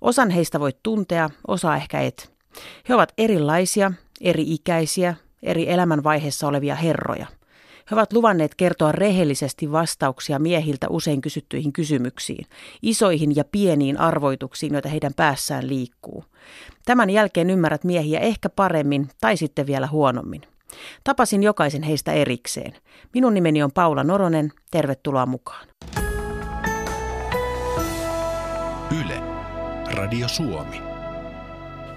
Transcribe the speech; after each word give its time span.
Osan 0.00 0.30
heistä 0.30 0.60
voit 0.60 0.76
tuntea, 0.82 1.30
osa 1.48 1.76
ehkä 1.76 2.00
et. 2.00 2.32
He 2.88 2.94
ovat 2.94 3.12
erilaisia, 3.18 3.92
eri-ikäisiä, 4.20 5.14
eri 5.42 5.70
elämänvaiheessa 5.70 6.48
olevia 6.48 6.74
herroja. 6.74 7.26
He 7.90 7.96
ovat 7.96 8.12
luvanneet 8.12 8.54
kertoa 8.54 8.92
rehellisesti 8.92 9.72
vastauksia 9.72 10.38
miehiltä 10.38 10.86
usein 10.88 11.20
kysyttyihin 11.20 11.72
kysymyksiin, 11.72 12.46
isoihin 12.82 13.36
ja 13.36 13.44
pieniin 13.44 14.00
arvoituksiin, 14.00 14.72
joita 14.72 14.88
heidän 14.88 15.14
päässään 15.14 15.68
liikkuu. 15.68 16.24
Tämän 16.84 17.10
jälkeen 17.10 17.50
ymmärrät 17.50 17.84
miehiä 17.84 18.20
ehkä 18.20 18.48
paremmin 18.48 19.08
tai 19.20 19.36
sitten 19.36 19.66
vielä 19.66 19.86
huonommin. 19.86 20.42
Tapasin 21.04 21.42
jokaisen 21.42 21.82
heistä 21.82 22.12
erikseen. 22.12 22.72
Minun 23.14 23.34
nimeni 23.34 23.62
on 23.62 23.72
Paula 23.72 24.04
Noronen. 24.04 24.52
Tervetuloa 24.70 25.26
mukaan. 25.26 25.66
Radio 29.94 30.28
Suomi. 30.28 30.82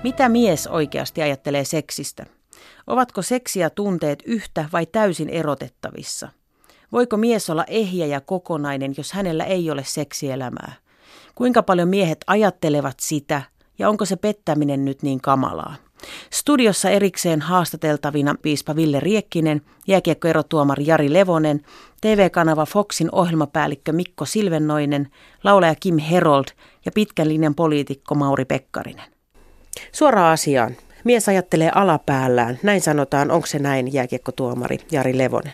Mitä 0.04 0.30
mies 0.30 0.68
oikeasti 0.68 1.22
ajattelee 1.22 1.64
seksistä? 1.64 2.26
Ovatko 2.88 3.22
seksi 3.22 3.60
ja 3.60 3.70
tunteet 3.70 4.24
yhtä 4.26 4.70
vai 4.74 4.86
täysin 4.86 5.30
erotettavissa? 5.30 6.30
Voiko 6.92 7.18
mies 7.18 7.50
olla 7.50 7.64
ehjä 7.68 8.06
ja 8.06 8.22
kokonainen, 8.22 8.94
jos 8.98 9.14
hänellä 9.14 9.44
ei 9.44 9.72
ole 9.72 9.84
seksielämää? 9.84 10.74
Kuinka 11.36 11.64
paljon 11.64 11.90
miehet 11.90 12.18
ajattelevat 12.28 13.00
sitä 13.00 13.42
ja 13.80 13.90
onko 13.90 14.06
se 14.06 14.16
pettäminen 14.16 14.86
nyt 14.86 15.04
niin 15.04 15.22
kamalaa? 15.22 15.76
Studiossa 16.30 16.90
erikseen 16.90 17.42
haastateltavina 17.42 18.36
piispa 18.42 18.76
Ville 18.76 19.00
Riekkinen, 19.00 19.62
jääkiekkoerotuomari 19.88 20.88
Jari 20.88 21.14
Levonen, 21.14 21.62
TV-kanava 22.02 22.66
Foxin 22.66 23.10
ohjelmapäällikkö 23.12 23.92
Mikko 23.92 24.26
Silvennoinen, 24.26 25.08
laulaja 25.44 25.76
Kim 25.80 25.98
Herold 25.98 26.46
ja 26.86 26.92
pitkän 26.92 27.30
linjan 27.30 27.56
poliitikko 27.56 28.16
Mauri 28.16 28.46
Pekkarinen. 28.46 29.06
Suoraan 29.92 30.34
asiaan. 30.34 30.76
Mies 31.04 31.30
ajattelee 31.30 31.72
alapäällään. 31.76 32.60
Näin 32.64 32.82
sanotaan. 32.82 33.32
Onko 33.32 33.48
se 33.48 33.60
näin, 33.60 33.94
jääkiekkotuomari 33.94 34.78
Jari 34.92 35.18
Levonen? 35.18 35.54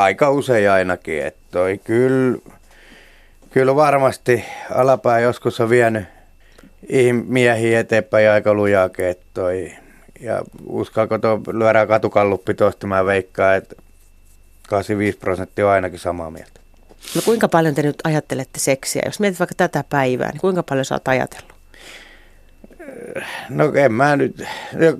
Aika 0.00 0.30
usein 0.30 0.70
ainakin. 0.70 1.26
Että 1.26 1.40
toi 1.50 1.78
kyllä, 1.84 2.38
kyllä 3.50 3.76
varmasti 3.76 4.44
alapää 4.74 5.20
joskus 5.20 5.60
on 5.60 5.70
vienyt 5.70 6.04
miehiä 7.26 7.80
eteenpäin 7.80 8.30
aika 8.30 8.54
lujaakin. 8.54 9.04
Että 9.04 9.26
toi, 9.34 9.72
ja 10.20 10.42
uskalko 10.66 11.18
tuo 11.18 11.40
lyödään 11.52 11.88
katukalluppi 11.88 12.54
tuosta, 12.54 12.86
mä 12.86 13.04
veikkaan, 13.04 13.56
että 13.56 13.76
85 14.68 15.18
prosenttia 15.18 15.66
on 15.66 15.72
ainakin 15.72 15.98
samaa 15.98 16.30
mieltä. 16.30 16.60
No 17.14 17.22
kuinka 17.24 17.48
paljon 17.48 17.74
te 17.74 17.82
nyt 17.82 17.96
ajattelette 18.04 18.60
seksiä? 18.60 19.02
Jos 19.04 19.20
mietit 19.20 19.40
vaikka 19.40 19.54
tätä 19.56 19.84
päivää, 19.88 20.30
niin 20.30 20.40
kuinka 20.40 20.62
paljon 20.62 20.84
sä 20.84 20.94
oot 20.94 21.08
ajatellut? 21.08 21.54
No 23.48 23.72
en 23.74 23.92
mä 23.92 24.16
nyt, 24.16 24.44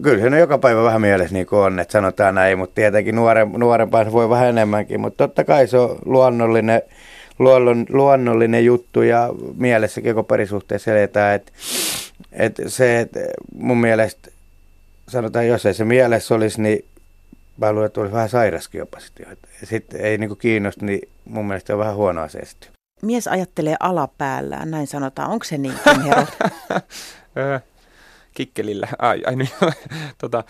kyllä 0.03 0.21
se 0.21 0.27
on 0.27 0.39
joka 0.39 0.59
päivä 0.59 0.83
vähän 0.83 1.01
mielessä 1.01 1.35
niin 1.35 1.47
kuin 1.47 1.61
on, 1.61 1.81
että 1.81 1.93
sanotaan 1.93 2.35
näin, 2.35 2.59
mutta 2.59 2.75
tietenkin 2.75 3.15
nuoren, 3.15 3.53
nuorempaan 3.53 4.13
voi 4.13 4.31
vähän 4.31 4.49
enemmänkin, 4.49 5.01
mutta 5.01 5.25
totta 5.27 5.45
kai 5.45 5.67
se 5.67 5.79
on 5.79 5.99
luonnollinen, 6.05 6.83
luonnon, 7.41 7.87
luonnollinen 7.89 8.65
juttu 8.65 9.03
ja 9.03 9.29
mielessäkin 9.57 10.15
koko 10.15 10.25
parisuhteessa 10.27 10.91
eletään, 10.91 11.35
että, 11.35 11.53
että 12.33 12.69
se, 12.69 13.01
että 13.01 13.21
mun 13.55 13.81
mielestä 13.81 14.31
sanotaan, 15.09 15.47
jos 15.47 15.67
ei 15.67 15.75
se 15.75 15.85
mielessä 15.85 16.35
olisi, 16.35 16.63
niin 16.63 16.85
mä 17.57 17.73
luulen, 17.73 17.87
että 17.87 18.01
olisi 18.01 18.15
vähän 18.15 18.29
sairaskin 18.29 18.79
jopa 18.79 19.01
sitten. 19.01 19.37
Sitten 19.65 20.01
ei 20.01 20.19
niin 20.19 20.37
kiinnosta, 20.37 20.87
niin 20.87 21.09
mun 21.25 21.47
mielestä 21.47 21.73
on 21.73 21.79
vähän 21.79 21.95
huono 21.95 22.23
asia 22.23 22.47
sitten. 22.47 22.71
Mies 23.03 23.29
ajattelee 23.29 23.77
alapäällään, 23.81 24.71
näin 24.71 24.87
sanotaan. 24.87 25.31
Onko 25.31 25.45
se 25.45 25.59
niin, 25.59 25.75
kikkelillä. 28.35 28.89
Ai, 28.99 29.23
ai 29.27 29.37
niin, 29.37 29.51
tota, 30.21 30.45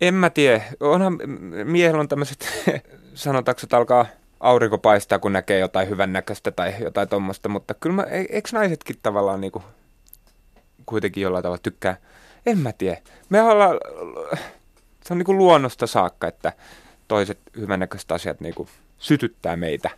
en 0.00 0.14
mä 0.14 0.30
tiedä. 0.30 0.62
Onhan 0.80 1.18
miehellä 1.64 2.00
on 2.00 2.08
tämmöiset, 2.08 2.48
sanotaanko, 3.14 3.60
että 3.62 3.76
alkaa 3.76 4.06
aurinko 4.40 4.78
paistaa, 4.78 5.18
kun 5.18 5.32
näkee 5.32 5.58
jotain 5.58 5.88
hyvännäköistä 5.88 6.50
tai 6.50 6.74
jotain 6.80 7.08
tuommoista, 7.08 7.48
mutta 7.48 7.74
kyllä 7.74 7.96
mä, 7.96 8.02
e, 8.02 8.24
eikö 8.30 8.48
naisetkin 8.52 8.96
tavallaan 9.02 9.40
niinku, 9.40 9.62
kuitenkin 10.86 11.22
jollain 11.22 11.42
tavalla 11.42 11.60
tykkää? 11.62 11.96
En 12.46 12.58
mä 12.58 12.72
tiedä. 12.72 13.00
Me 13.28 13.42
ollaan, 13.42 13.80
se 15.04 15.14
on 15.14 15.18
niinku 15.18 15.34
luonnosta 15.34 15.86
saakka, 15.86 16.26
että 16.26 16.52
toiset 17.08 17.38
hyvännäköiset 17.56 18.12
asiat 18.12 18.40
niinku 18.40 18.68
sytyttää 18.98 19.56
meitä. 19.56 19.90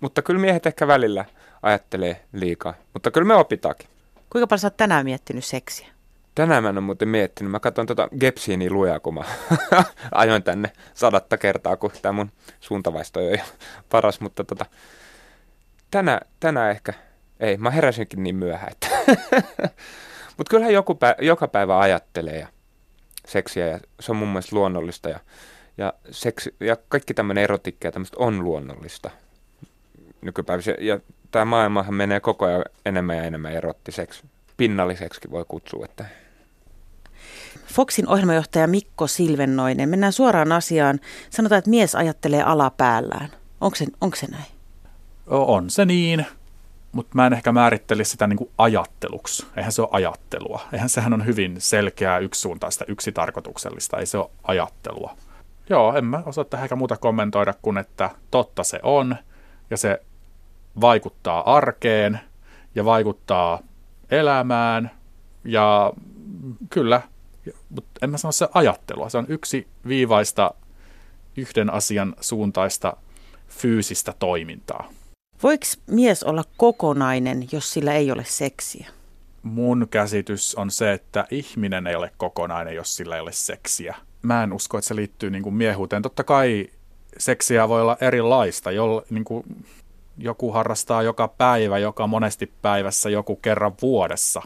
Mutta 0.00 0.22
kyllä 0.22 0.40
miehet 0.40 0.66
ehkä 0.66 0.86
välillä 0.86 1.24
ajattelee 1.62 2.22
liikaa, 2.32 2.74
mutta 2.92 3.10
kyllä 3.10 3.26
me 3.26 3.34
opitaankin. 3.34 3.88
Kuinka 4.30 4.46
paljon 4.46 4.58
sä 4.58 4.66
oot 4.66 4.76
tänään 4.76 5.04
miettinyt 5.04 5.44
seksiä? 5.44 5.88
Tänään 6.34 6.62
mä 6.62 6.68
en 6.68 6.78
ole 6.78 6.84
muuten 6.84 7.08
miettinyt. 7.08 7.50
Mä 7.50 7.60
katson 7.60 7.86
tota 7.86 8.08
Gepsiini 8.20 8.70
lujaa, 8.70 9.00
kun 9.00 9.14
mä 9.14 9.24
ajoin 10.12 10.42
tänne 10.42 10.72
sadatta 10.94 11.36
kertaa, 11.36 11.76
kun 11.76 11.90
tämä 12.02 12.12
mun 12.12 12.30
suuntavaisto 12.60 13.20
on 13.20 13.30
jo 13.30 13.36
paras. 13.90 14.20
Mutta 14.20 14.44
tota, 14.44 14.66
tänä, 15.90 16.20
tänään 16.40 16.70
ehkä, 16.70 16.92
ei, 17.40 17.56
mä 17.56 17.70
heräsinkin 17.70 18.22
niin 18.22 18.36
myöhään. 18.36 18.72
Mutta 20.36 20.50
kyllähän 20.50 20.74
joku 20.74 20.92
pä- 20.92 21.24
joka 21.24 21.48
päivä 21.48 21.78
ajattelee 21.78 22.38
ja 22.38 22.46
seksiä 23.26 23.66
ja 23.66 23.80
se 24.00 24.12
on 24.12 24.16
mun 24.16 24.28
mielestä 24.28 24.56
luonnollista. 24.56 25.08
Ja, 25.08 25.20
ja, 25.78 25.92
seksi, 26.10 26.54
ja 26.60 26.76
kaikki 26.88 27.14
tämmöinen 27.14 27.44
erotiikka 27.44 27.88
ja 27.88 27.92
tämmöistä 27.92 28.16
on 28.20 28.44
luonnollista 28.44 29.10
nykypäivässä. 30.20 30.74
Ja 30.80 31.00
tämä 31.30 31.44
maailmahan 31.44 31.94
menee 31.94 32.20
koko 32.20 32.44
ajan 32.44 32.64
enemmän 32.86 33.16
ja 33.16 33.24
enemmän 33.24 33.52
erottiseksi 33.52 34.22
pinnalliseksi 34.56 35.30
voi 35.30 35.44
kutsua. 35.48 35.84
Että. 35.84 36.21
Foxin 37.66 38.08
ohjelmajohtaja 38.08 38.66
Mikko 38.66 39.06
Silvennoinen, 39.06 39.88
mennään 39.88 40.12
suoraan 40.12 40.52
asiaan. 40.52 41.00
Sanotaan, 41.30 41.58
että 41.58 41.70
mies 41.70 41.94
ajattelee 41.94 42.42
alapäällään. 42.42 43.28
Onko 43.60 43.76
se, 43.76 43.86
onko 44.00 44.16
se 44.16 44.26
näin? 44.26 44.44
On 45.26 45.70
se 45.70 45.84
niin, 45.84 46.26
mutta 46.92 47.10
mä 47.14 47.26
en 47.26 47.32
ehkä 47.32 47.52
määrittelisi 47.52 48.10
sitä 48.10 48.26
niin 48.26 48.36
kuin 48.36 48.50
ajatteluksi. 48.58 49.46
Eihän 49.56 49.72
se 49.72 49.82
ole 49.82 49.88
ajattelua. 49.92 50.60
Eihän 50.72 50.88
sehän 50.88 51.12
on 51.12 51.26
hyvin 51.26 51.56
selkeää, 51.58 52.18
yksisuuntaista, 52.18 52.84
yksitarkoituksellista. 52.88 53.98
Ei 53.98 54.06
se 54.06 54.18
ole 54.18 54.30
ajattelua. 54.42 55.16
Joo, 55.70 55.96
en 55.96 56.04
mä 56.04 56.22
osaa 56.26 56.44
tähän 56.44 56.68
muuta 56.76 56.96
kommentoida 56.96 57.54
kuin, 57.62 57.78
että 57.78 58.10
totta 58.30 58.64
se 58.64 58.80
on. 58.82 59.16
Ja 59.70 59.76
se 59.76 60.02
vaikuttaa 60.80 61.56
arkeen 61.56 62.20
ja 62.74 62.84
vaikuttaa 62.84 63.58
elämään 64.10 64.90
ja 65.44 65.92
kyllä, 66.70 67.02
mutta 67.68 67.90
en 68.02 68.10
mä 68.10 68.18
sano 68.18 68.32
se 68.32 68.48
ajattelua. 68.54 69.08
Se 69.08 69.18
on 69.18 69.26
yksi 69.28 69.66
viivaista 69.88 70.54
yhden 71.36 71.72
asian 71.72 72.14
suuntaista 72.20 72.96
fyysistä 73.48 74.14
toimintaa. 74.18 74.92
Voiko 75.42 75.64
mies 75.86 76.22
olla 76.22 76.44
kokonainen, 76.56 77.48
jos 77.52 77.72
sillä 77.72 77.94
ei 77.94 78.10
ole 78.10 78.24
seksiä? 78.24 78.88
Mun 79.42 79.86
käsitys 79.90 80.54
on 80.54 80.70
se, 80.70 80.92
että 80.92 81.26
ihminen 81.30 81.86
ei 81.86 81.94
ole 81.94 82.12
kokonainen, 82.16 82.74
jos 82.74 82.96
sillä 82.96 83.14
ei 83.16 83.20
ole 83.20 83.32
seksiä. 83.32 83.96
Mä 84.22 84.42
en 84.42 84.52
usko, 84.52 84.78
että 84.78 84.88
se 84.88 84.96
liittyy 84.96 85.30
niin 85.30 85.42
kuin 85.42 85.54
miehuuteen. 85.54 86.02
Totta 86.02 86.24
kai 86.24 86.66
seksiä 87.18 87.68
voi 87.68 87.82
olla 87.82 87.96
erilaista. 88.00 88.70
Jolla, 88.70 89.02
niin 89.10 89.24
kuin 89.24 89.44
joku 90.18 90.52
harrastaa 90.52 91.02
joka 91.02 91.28
päivä, 91.28 91.78
joka 91.78 92.06
monesti 92.06 92.52
päivässä, 92.62 93.10
joku 93.10 93.36
kerran 93.36 93.74
vuodessa. 93.82 94.42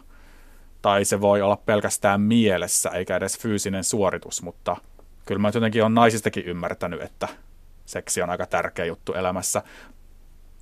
Tai 0.86 1.04
se 1.04 1.20
voi 1.20 1.42
olla 1.42 1.56
pelkästään 1.56 2.20
mielessä, 2.20 2.90
eikä 2.90 3.16
edes 3.16 3.38
fyysinen 3.38 3.84
suoritus, 3.84 4.42
mutta 4.42 4.76
kyllä 5.24 5.38
mä 5.38 5.50
jotenkin 5.54 5.84
on 5.84 5.94
naisistakin 5.94 6.44
ymmärtänyt, 6.44 7.02
että 7.02 7.28
seksi 7.86 8.22
on 8.22 8.30
aika 8.30 8.46
tärkeä 8.46 8.84
juttu 8.84 9.12
elämässä. 9.12 9.62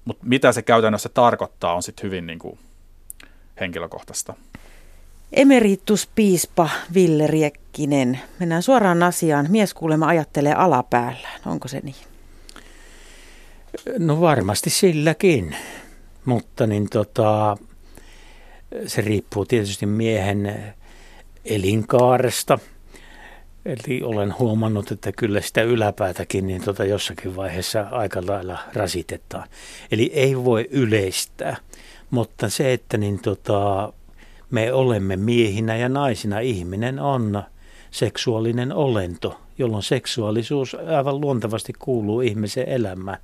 Mutta 0.04 0.26
mitä 0.26 0.52
se 0.52 0.62
käytännössä 0.62 1.08
tarkoittaa, 1.08 1.74
on 1.74 1.82
sitten 1.82 2.02
hyvin 2.02 2.26
niin 2.26 2.38
kuin 2.38 2.58
henkilökohtaista. 3.60 4.34
Emerituspiispa 5.32 6.70
Ville 6.94 7.26
Riekkinen. 7.26 8.20
Mennään 8.40 8.62
suoraan 8.62 9.02
asiaan. 9.02 9.46
Mies 9.48 9.74
kuulemma 9.74 10.06
ajattelee 10.06 10.54
alapäällään. 10.54 11.40
Onko 11.46 11.68
se 11.68 11.80
niin? 11.80 11.96
No 13.98 14.20
varmasti 14.20 14.70
silläkin, 14.70 15.56
mutta 16.24 16.66
niin 16.66 16.90
tota, 16.90 17.56
se 18.86 19.02
riippuu 19.02 19.44
tietysti 19.44 19.86
miehen 19.86 20.74
elinkaaresta. 21.44 22.58
Eli 23.64 24.02
olen 24.02 24.38
huomannut, 24.38 24.90
että 24.90 25.12
kyllä 25.12 25.40
sitä 25.40 25.62
yläpäätäkin 25.62 26.46
niin 26.46 26.62
tota 26.62 26.84
jossakin 26.84 27.36
vaiheessa 27.36 27.86
aika 27.90 28.22
lailla 28.26 28.58
rasitetaan. 28.72 29.48
Eli 29.90 30.10
ei 30.14 30.36
voi 30.36 30.68
yleistää, 30.70 31.56
mutta 32.10 32.48
se, 32.48 32.72
että 32.72 32.96
niin 32.96 33.22
tota, 33.22 33.92
me 34.50 34.72
olemme 34.72 35.16
miehinä 35.16 35.76
ja 35.76 35.88
naisina, 35.88 36.40
ihminen 36.40 36.98
on 36.98 37.42
seksuaalinen 37.90 38.72
olento, 38.72 39.40
jolloin 39.58 39.82
seksuaalisuus 39.82 40.76
aivan 40.96 41.20
luontevasti 41.20 41.72
kuuluu 41.78 42.20
ihmisen 42.20 42.68
elämään. 42.68 43.18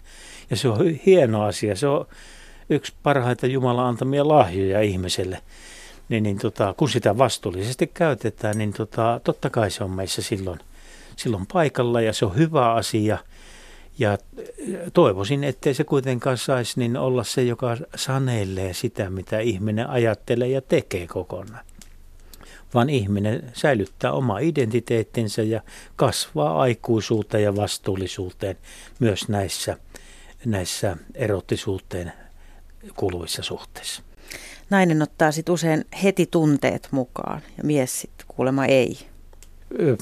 Ja 0.50 0.56
se 0.56 0.68
on 0.68 0.86
hieno 1.06 1.44
asia, 1.44 1.76
se 1.76 1.86
on 1.86 2.06
yksi 2.70 2.92
parhaita 3.02 3.46
Jumalan 3.46 3.86
antamia 3.86 4.28
lahjoja 4.28 4.80
ihmiselle. 4.80 5.42
Niin, 6.08 6.22
niin 6.22 6.38
tota, 6.38 6.74
kun 6.76 6.90
sitä 6.90 7.18
vastuullisesti 7.18 7.86
käytetään, 7.86 8.58
niin 8.58 8.72
tota, 8.72 9.20
totta 9.24 9.50
kai 9.50 9.70
se 9.70 9.84
on 9.84 9.90
meissä 9.90 10.22
silloin, 10.22 10.58
silloin 11.16 11.46
paikalla 11.52 12.00
ja 12.00 12.12
se 12.12 12.24
on 12.24 12.36
hyvä 12.36 12.72
asia. 12.72 13.18
Ja 13.98 14.18
toivoisin, 14.94 15.44
ettei 15.44 15.74
se 15.74 15.84
kuitenkaan 15.84 16.38
saisi 16.38 16.80
niin 16.80 16.96
olla 16.96 17.24
se, 17.24 17.42
joka 17.42 17.76
sanelee 17.94 18.74
sitä, 18.74 19.10
mitä 19.10 19.40
ihminen 19.40 19.90
ajattelee 19.90 20.48
ja 20.48 20.62
tekee 20.62 21.06
kokonaan. 21.06 21.64
Vaan 22.74 22.90
ihminen 22.90 23.50
säilyttää 23.52 24.12
oma 24.12 24.38
identiteettinsä 24.38 25.42
ja 25.42 25.60
kasvaa 25.96 26.60
aikuisuuteen 26.60 27.44
ja 27.44 27.56
vastuullisuuteen 27.56 28.56
myös 28.98 29.28
näissä, 29.28 29.76
näissä 30.44 30.96
erottisuuteen 31.14 32.12
kuuluvissa 32.96 33.42
suhteissa. 33.42 34.02
Nainen 34.70 35.02
ottaa 35.02 35.32
sitten 35.32 35.52
usein 35.52 35.84
heti 36.02 36.26
tunteet 36.30 36.88
mukaan 36.90 37.42
ja 37.58 37.64
mies 37.64 38.00
sitten 38.00 38.26
kuulemma 38.28 38.66
ei. 38.66 38.98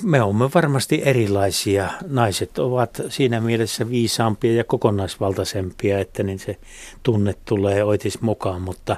Me 0.02 0.22
olemme 0.22 0.50
varmasti 0.54 1.02
erilaisia. 1.04 1.90
Naiset 2.06 2.58
ovat 2.58 3.00
siinä 3.08 3.40
mielessä 3.40 3.90
viisaampia 3.90 4.52
ja 4.52 4.64
kokonaisvaltaisempia, 4.64 5.98
että 5.98 6.22
niin 6.22 6.38
se 6.38 6.56
tunne 7.02 7.34
tulee 7.44 7.84
oitis 7.84 8.20
mukaan, 8.20 8.62
mutta 8.62 8.96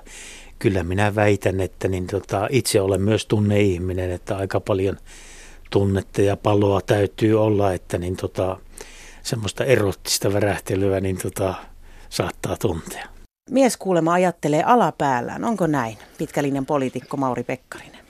kyllä 0.59 0.83
minä 0.83 1.15
väitän, 1.15 1.61
että 1.61 1.89
niin 1.89 2.07
tota, 2.07 2.49
itse 2.51 2.81
olen 2.81 3.03
myös 3.03 3.27
tunneihminen, 3.27 4.11
että 4.11 4.37
aika 4.37 4.61
paljon 4.61 4.97
tunnetta 5.71 6.23
ja 6.23 6.37
paloa 6.37 6.81
täytyy 6.81 7.43
olla, 7.43 7.73
että 7.73 7.99
niin 7.99 8.17
tota, 8.17 8.57
semmoista 9.23 9.65
erottista 9.65 10.33
värähtelyä 10.33 11.01
niin 11.01 11.19
tota, 11.19 11.55
saattaa 12.09 12.57
tuntea. 12.57 13.20
Mies 13.51 13.77
kuulema 13.77 14.13
ajattelee 14.13 14.63
alapäällään. 14.63 15.45
Onko 15.45 15.67
näin, 15.67 15.99
pitkälinjan 16.19 16.67
poliitikko 16.67 17.17
Mauri 17.17 17.45
Pekkarinen? 17.45 18.01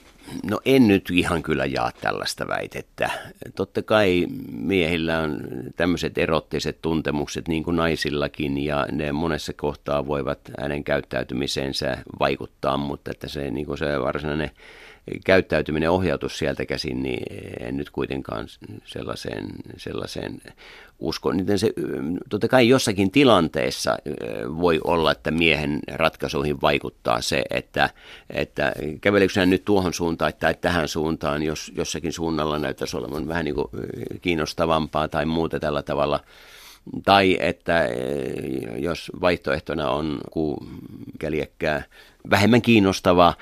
No 0.49 0.59
en 0.65 0.87
nyt 0.87 1.09
ihan 1.13 1.43
kyllä 1.43 1.65
jaa 1.65 1.91
tällaista 2.01 2.47
väitettä. 2.47 3.09
Totta 3.55 3.81
kai 3.81 4.27
miehillä 4.51 5.19
on 5.19 5.41
tämmöiset 5.75 6.17
erottiset 6.17 6.81
tuntemukset 6.81 7.47
niin 7.47 7.63
kuin 7.63 7.75
naisillakin 7.75 8.57
ja 8.57 8.87
ne 8.91 9.11
monessa 9.11 9.53
kohtaa 9.53 10.07
voivat 10.07 10.39
hänen 10.61 10.83
käyttäytymiseensä 10.83 11.97
vaikuttaa, 12.19 12.77
mutta 12.77 13.11
että 13.11 13.27
se, 13.27 13.51
niin 13.51 13.65
kuin 13.65 13.77
se 13.77 14.01
varsinainen 14.01 14.51
käyttäytyminen 15.25 15.91
ohjautus 15.91 16.37
sieltä 16.37 16.65
käsin, 16.65 17.03
niin 17.03 17.23
en 17.59 17.77
nyt 17.77 17.89
kuitenkaan 17.89 18.47
sellaiseen, 18.85 19.47
sellaiseen 19.77 20.41
usko. 20.99 21.31
Niin 21.31 21.59
se, 21.59 21.73
totta 22.29 22.47
kai 22.47 22.67
jossakin 22.69 23.11
tilanteessa 23.11 23.97
voi 24.59 24.79
olla, 24.83 25.11
että 25.11 25.31
miehen 25.31 25.79
ratkaisuihin 25.91 26.61
vaikuttaa 26.61 27.21
se, 27.21 27.43
että, 27.49 27.89
että 28.29 28.73
käveleekö 29.01 29.39
hän 29.39 29.49
nyt 29.49 29.65
tuohon 29.65 29.93
suuntaan 29.93 30.33
tai 30.39 30.53
tähän 30.61 30.87
suuntaan, 30.87 31.43
jos 31.43 31.71
jossakin 31.75 32.13
suunnalla 32.13 32.59
näyttäisi 32.59 32.97
olevan 32.97 33.27
vähän 33.27 33.45
niin 33.45 33.55
kuin 33.55 33.67
kiinnostavampaa 34.21 35.07
tai 35.07 35.25
muuta 35.25 35.59
tällä 35.59 35.81
tavalla– 35.81 36.19
tai 37.05 37.37
että 37.39 37.89
jos 38.77 39.11
vaihtoehtona 39.21 39.89
on 39.89 40.19
käljekkää 41.19 41.83
vähemmän 42.29 42.61
kiinnostava 42.61 43.27
äh, 43.27 43.35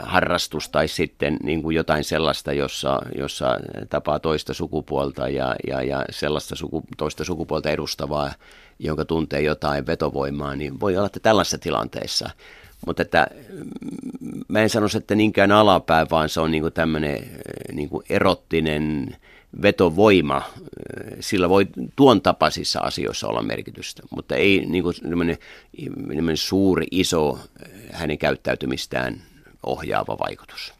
harrastus 0.00 0.68
tai 0.68 0.88
sitten 0.88 1.36
niin 1.42 1.62
kuin 1.62 1.76
jotain 1.76 2.04
sellaista, 2.04 2.52
jossa, 2.52 3.00
jossa 3.18 3.58
tapaa 3.88 4.18
toista 4.18 4.54
sukupuolta 4.54 5.28
ja, 5.28 5.56
ja, 5.66 5.82
ja 5.82 6.04
sellaista 6.10 6.56
suku, 6.56 6.82
toista 6.96 7.24
sukupuolta 7.24 7.70
edustavaa, 7.70 8.32
jonka 8.78 9.04
tuntee 9.04 9.40
jotain 9.40 9.86
vetovoimaa, 9.86 10.56
niin 10.56 10.80
voi 10.80 10.96
olla, 10.96 11.06
että 11.06 11.20
tällaisessa 11.20 11.58
tilanteessa. 11.58 12.30
Mutta 12.86 13.02
että 13.02 13.26
mm, 13.48 14.40
mä 14.48 14.60
en 14.60 14.70
sanoisi, 14.70 14.98
että 14.98 15.14
niinkään 15.14 15.52
alapää, 15.52 16.06
vaan 16.10 16.28
se 16.28 16.40
on 16.40 16.50
niin 16.50 16.62
kuin 16.62 16.72
tämmöinen 16.72 17.16
äh, 17.16 17.74
niin 17.74 17.88
kuin 17.88 18.04
erottinen 18.08 19.16
vetovoima, 19.62 20.42
sillä 21.20 21.48
voi 21.48 21.66
tuon 21.96 22.22
tapaisissa 22.22 22.80
asioissa 22.80 23.28
olla 23.28 23.42
merkitystä, 23.42 24.02
mutta 24.10 24.36
ei 24.36 24.66
niin 24.66 24.82
kuin 24.82 24.94
suuri, 26.34 26.86
iso 26.90 27.38
hänen 27.92 28.18
käyttäytymistään 28.18 29.22
ohjaava 29.66 30.18
vaikutus. 30.18 30.74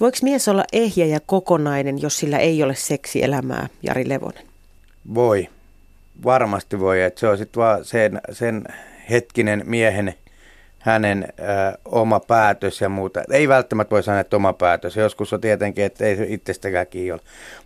Voiko 0.00 0.18
mies 0.22 0.48
olla 0.48 0.64
ehjä 0.72 1.06
ja 1.06 1.20
kokonainen, 1.20 2.02
jos 2.02 2.18
sillä 2.18 2.38
ei 2.38 2.62
ole 2.62 2.74
seksielämää, 2.74 3.68
Jari 3.82 4.08
Levonen? 4.08 4.46
Voi. 5.14 5.48
Varmasti 6.24 6.80
voi. 6.80 7.02
Että 7.02 7.20
se 7.20 7.28
on 7.28 7.38
sitten 7.38 7.60
vaan 7.60 7.84
sen, 7.84 8.20
sen 8.32 8.64
hetkinen 9.10 9.62
miehen 9.66 10.14
hänen 10.80 11.28
ö, 11.38 11.78
oma 11.84 12.20
päätös 12.20 12.80
ja 12.80 12.88
muuta. 12.88 13.22
Ei 13.32 13.48
välttämättä 13.48 13.90
voi 13.90 14.02
sanoa, 14.02 14.20
että 14.20 14.36
oma 14.36 14.52
päätös. 14.52 14.96
Joskus 14.96 15.32
on 15.32 15.40
tietenkin, 15.40 15.84
että 15.84 16.04
ei 16.04 16.16
se 16.16 16.26
itsestäkään 16.28 16.86
kiinni 16.86 17.20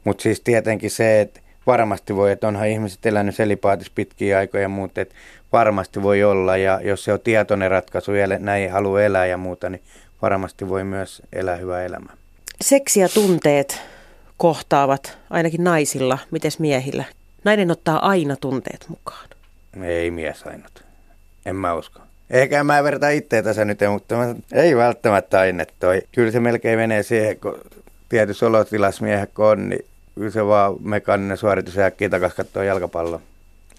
Mutta 0.04 0.22
siis 0.22 0.40
tietenkin 0.40 0.90
se, 0.90 1.20
että 1.20 1.40
varmasti 1.66 2.16
voi, 2.16 2.32
että 2.32 2.48
onhan 2.48 2.68
ihmiset 2.68 3.06
elänyt 3.06 3.34
selipaatis 3.34 3.90
pitkiä 3.90 4.38
aikoja 4.38 4.62
ja 4.62 4.68
muuta, 4.68 5.00
että 5.00 5.14
varmasti 5.52 6.02
voi 6.02 6.24
olla. 6.24 6.56
Ja 6.56 6.80
jos 6.84 7.04
se 7.04 7.12
on 7.12 7.20
tietoinen 7.20 7.70
ratkaisu 7.70 8.12
ja 8.12 8.26
näin 8.26 8.70
haluaa 8.70 9.02
elää 9.02 9.26
ja 9.26 9.36
muuta, 9.36 9.70
niin 9.70 9.82
varmasti 10.22 10.68
voi 10.68 10.84
myös 10.84 11.22
elää 11.32 11.56
hyvää 11.56 11.84
elämää. 11.84 12.16
Seksi 12.60 13.00
ja 13.00 13.08
tunteet 13.08 13.82
kohtaavat 14.36 15.18
ainakin 15.30 15.64
naisilla, 15.64 16.18
mites 16.30 16.58
miehillä? 16.58 17.04
Nainen 17.44 17.70
ottaa 17.70 18.08
aina 18.08 18.36
tunteet 18.36 18.86
mukaan. 18.88 19.28
Ei 19.82 20.10
mies 20.10 20.42
ainut. 20.46 20.84
En 21.46 21.56
mä 21.56 21.74
usko. 21.74 22.00
Ehkä 22.34 22.64
mä 22.64 22.84
verta 22.84 23.08
itseä 23.08 23.42
tässä 23.42 23.64
nyt, 23.64 23.78
mutta 23.90 24.14
ei 24.52 24.76
välttämättä 24.76 25.40
aina 25.40 25.64
toi. 25.80 26.02
Kyllä 26.12 26.30
se 26.30 26.40
melkein 26.40 26.78
menee 26.78 27.02
siihen, 27.02 27.40
kun 27.40 27.60
tietyssä 28.08 28.46
olotilassa 28.46 29.04
miehet 29.04 29.38
on, 29.38 29.68
niin 29.68 29.84
kyllä 30.14 30.30
se 30.30 30.46
vaan 30.46 30.76
mekaaninen 30.80 31.36
suoritus 31.36 31.78
äkkiä 31.78 32.08
takaisin 32.08 32.36
katsoa 32.36 32.64
jalkapalloa. 32.64 33.20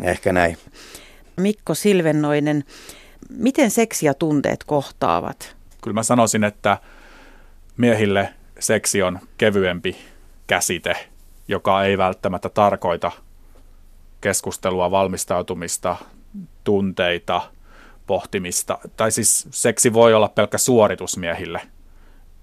Ehkä 0.03 0.33
näin. 0.33 0.57
Mikko 1.37 1.73
Silvennoinen, 1.73 2.63
miten 3.29 3.71
seksi 3.71 4.05
ja 4.05 4.13
tunteet 4.13 4.63
kohtaavat? 4.63 5.55
Kyllä 5.81 5.95
mä 5.95 6.03
sanoisin, 6.03 6.43
että 6.43 6.77
miehille 7.77 8.29
seksi 8.59 9.01
on 9.01 9.19
kevyempi 9.37 9.97
käsite, 10.47 10.93
joka 11.47 11.83
ei 11.83 11.97
välttämättä 11.97 12.49
tarkoita 12.49 13.11
keskustelua, 14.21 14.91
valmistautumista, 14.91 15.95
tunteita– 16.63 17.41
pohtimista. 18.07 18.77
Tai 18.97 19.11
siis 19.11 19.47
seksi 19.51 19.93
voi 19.93 20.13
olla 20.13 20.27
pelkkä 20.27 20.57
suoritus 20.57 21.17
miehille. 21.17 21.61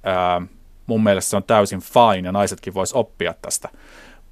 Ää, 0.03 0.43
mun 0.87 1.03
mielestä 1.03 1.31
se 1.31 1.37
on 1.37 1.45
täysin 1.45 1.81
fine 1.81 2.29
ja 2.29 2.33
naisetkin 2.33 2.75
vois 2.75 2.93
oppia 2.93 3.35
tästä. 3.43 3.69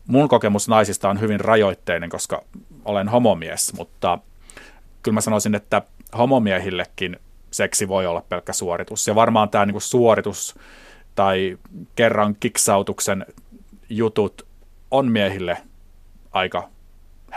Mun 0.07 0.29
kokemus 0.29 0.69
naisista 0.69 1.09
on 1.09 1.21
hyvin 1.21 1.41
rajoitteinen, 1.41 2.11
koska 2.11 2.43
olen 2.85 3.09
homomies, 3.09 3.73
mutta 3.75 4.19
kyllä 5.03 5.15
mä 5.15 5.21
sanoisin, 5.21 5.55
että 5.55 5.83
homomiehillekin 6.19 7.17
seksi 7.51 7.89
voi 7.89 8.07
olla 8.07 8.23
pelkkä 8.29 8.53
suoritus. 8.53 9.07
Ja 9.07 9.15
varmaan 9.15 9.49
tämä 9.49 9.67
niinku 9.67 9.81
suoritus 9.81 10.55
tai 11.15 11.59
kerran 11.97 12.37
kiksautuksen 12.41 13.27
jutut 13.89 14.47
on 14.91 15.13
miehille 15.13 15.57
aika 16.33 16.69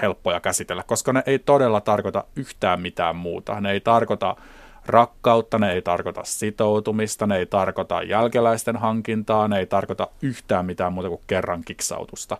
helppoja 0.01 0.39
käsitellä, 0.39 0.83
koska 0.83 1.13
ne 1.13 1.23
ei 1.25 1.39
todella 1.39 1.81
tarkoita 1.81 2.23
yhtään 2.35 2.81
mitään 2.81 3.15
muuta. 3.15 3.61
Ne 3.61 3.71
ei 3.71 3.79
tarkoita 3.79 4.35
rakkautta, 4.85 5.59
ne 5.59 5.71
ei 5.71 5.81
tarkoita 5.81 6.21
sitoutumista, 6.23 7.27
ne 7.27 7.37
ei 7.37 7.45
tarkoita 7.45 8.03
jälkeläisten 8.03 8.77
hankintaa, 8.77 9.47
ne 9.47 9.59
ei 9.59 9.65
tarkoita 9.65 10.07
yhtään 10.21 10.65
mitään 10.65 10.93
muuta 10.93 11.09
kuin 11.09 11.21
kerran 11.27 11.63
kiksautusta. 11.63 12.37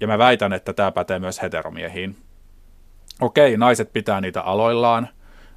Ja 0.00 0.06
mä 0.06 0.18
väitän, 0.18 0.52
että 0.52 0.72
tämä 0.72 0.92
pätee 0.92 1.18
myös 1.18 1.42
heteromiehiin. 1.42 2.16
Okei, 3.20 3.56
naiset 3.56 3.92
pitää 3.92 4.20
niitä 4.20 4.42
aloillaan 4.42 5.08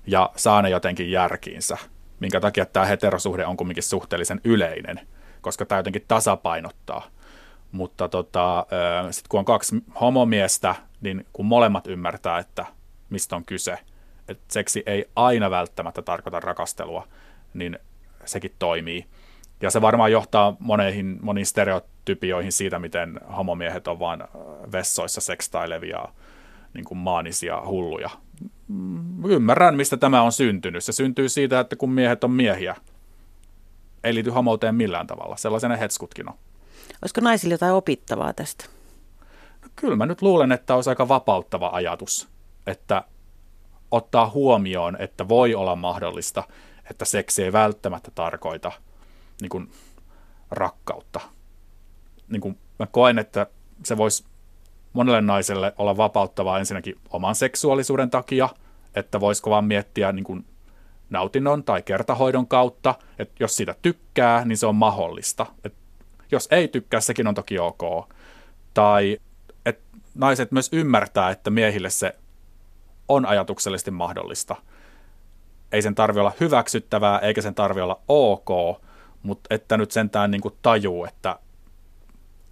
ja 0.07 0.29
saa 0.35 0.61
ne 0.61 0.69
jotenkin 0.69 1.11
järkiinsä, 1.11 1.77
minkä 2.19 2.39
takia 2.39 2.65
tämä 2.65 2.85
heterosuhde 2.85 3.45
on 3.45 3.57
kumminkin 3.57 3.83
suhteellisen 3.83 4.41
yleinen, 4.43 4.99
koska 5.41 5.65
tämä 5.65 5.79
jotenkin 5.79 6.05
tasapainottaa– 6.07 7.07
mutta 7.71 8.09
tota, 8.09 8.65
sitten 9.11 9.29
kun 9.29 9.39
on 9.39 9.45
kaksi 9.45 9.83
homomiestä, 10.01 10.75
niin 11.01 11.25
kun 11.33 11.45
molemmat 11.45 11.87
ymmärtää, 11.87 12.39
että 12.39 12.65
mistä 13.09 13.35
on 13.35 13.45
kyse, 13.45 13.77
että 14.27 14.43
seksi 14.47 14.83
ei 14.85 15.05
aina 15.15 15.49
välttämättä 15.49 16.01
tarkoita 16.01 16.39
rakastelua, 16.39 17.07
niin 17.53 17.79
sekin 18.25 18.51
toimii. 18.59 19.05
Ja 19.61 19.71
se 19.71 19.81
varmaan 19.81 20.11
johtaa 20.11 20.55
moneihin, 20.59 21.19
moniin 21.21 21.45
stereotypioihin 21.45 22.51
siitä, 22.51 22.79
miten 22.79 23.19
homomiehet 23.37 23.87
on 23.87 23.99
vaan 23.99 24.27
vessoissa 24.71 25.21
sekstailevia, 25.21 26.05
niin 26.73 26.85
kuin 26.85 26.97
maanisia 26.97 27.61
hulluja. 27.65 28.09
Mm, 28.67 29.25
ymmärrän, 29.25 29.75
mistä 29.75 29.97
tämä 29.97 30.21
on 30.21 30.31
syntynyt. 30.31 30.83
Se 30.83 30.91
syntyy 30.91 31.29
siitä, 31.29 31.59
että 31.59 31.75
kun 31.75 31.91
miehet 31.91 32.23
on 32.23 32.31
miehiä, 32.31 32.75
ei 34.03 34.13
liity 34.13 34.29
homouteen 34.29 34.75
millään 34.75 35.07
tavalla. 35.07 35.37
Sellaisena 35.37 35.75
hetskutkin 35.75 36.29
on. 36.29 36.35
Olisiko 37.01 37.21
naisille 37.21 37.53
jotain 37.53 37.73
opittavaa 37.73 38.33
tästä? 38.33 38.65
No, 39.61 39.67
kyllä 39.75 39.95
mä 39.95 40.05
nyt 40.05 40.21
luulen, 40.21 40.51
että 40.51 40.75
olisi 40.75 40.89
aika 40.89 41.07
vapauttava 41.07 41.69
ajatus, 41.73 42.29
että 42.67 43.03
ottaa 43.91 44.29
huomioon, 44.29 44.97
että 44.99 45.27
voi 45.27 45.55
olla 45.55 45.75
mahdollista, 45.75 46.43
että 46.89 47.05
seksi 47.05 47.43
ei 47.43 47.53
välttämättä 47.53 48.11
tarkoita 48.15 48.71
niin 49.41 49.49
kuin, 49.49 49.71
rakkautta. 50.51 51.19
Niin 52.27 52.41
kuin 52.41 52.57
mä 52.79 52.85
koen, 52.85 53.19
että 53.19 53.47
se 53.85 53.97
voisi 53.97 54.25
monelle 54.93 55.21
naiselle 55.21 55.73
olla 55.77 55.97
vapauttavaa 55.97 56.59
ensinnäkin 56.59 56.95
oman 57.09 57.35
seksuaalisuuden 57.35 58.09
takia, 58.09 58.49
että 58.95 59.19
voisiko 59.19 59.49
vaan 59.49 59.65
miettiä 59.65 60.11
niin 60.11 60.23
kuin 60.23 60.45
nautinnon 61.09 61.63
tai 61.63 61.81
kertahoidon 61.81 62.47
kautta, 62.47 62.95
että 63.19 63.35
jos 63.39 63.55
siitä 63.55 63.75
tykkää, 63.81 64.45
niin 64.45 64.57
se 64.57 64.65
on 64.65 64.75
mahdollista. 64.75 65.45
Et 65.63 65.73
jos 66.31 66.47
ei 66.51 66.67
tykkää, 66.67 67.01
sekin 67.01 67.27
on 67.27 67.35
toki 67.35 67.59
ok. 67.59 68.09
Tai 68.73 69.17
että 69.65 69.83
naiset 70.15 70.51
myös 70.51 70.69
ymmärtää, 70.73 71.29
että 71.29 71.49
miehille 71.49 71.89
se 71.89 72.15
on 73.07 73.25
ajatuksellisesti 73.25 73.91
mahdollista. 73.91 74.55
Ei 75.71 75.81
sen 75.81 75.95
tarvi 75.95 76.19
olla 76.19 76.33
hyväksyttävää, 76.39 77.19
eikä 77.19 77.41
sen 77.41 77.55
tarvi 77.55 77.81
olla 77.81 78.01
ok, 78.07 78.81
mutta 79.23 79.55
että 79.55 79.77
nyt 79.77 79.91
sentään 79.91 80.31
niin 80.31 80.41
kuin 80.41 80.53
tajuu, 80.61 81.05
että 81.05 81.39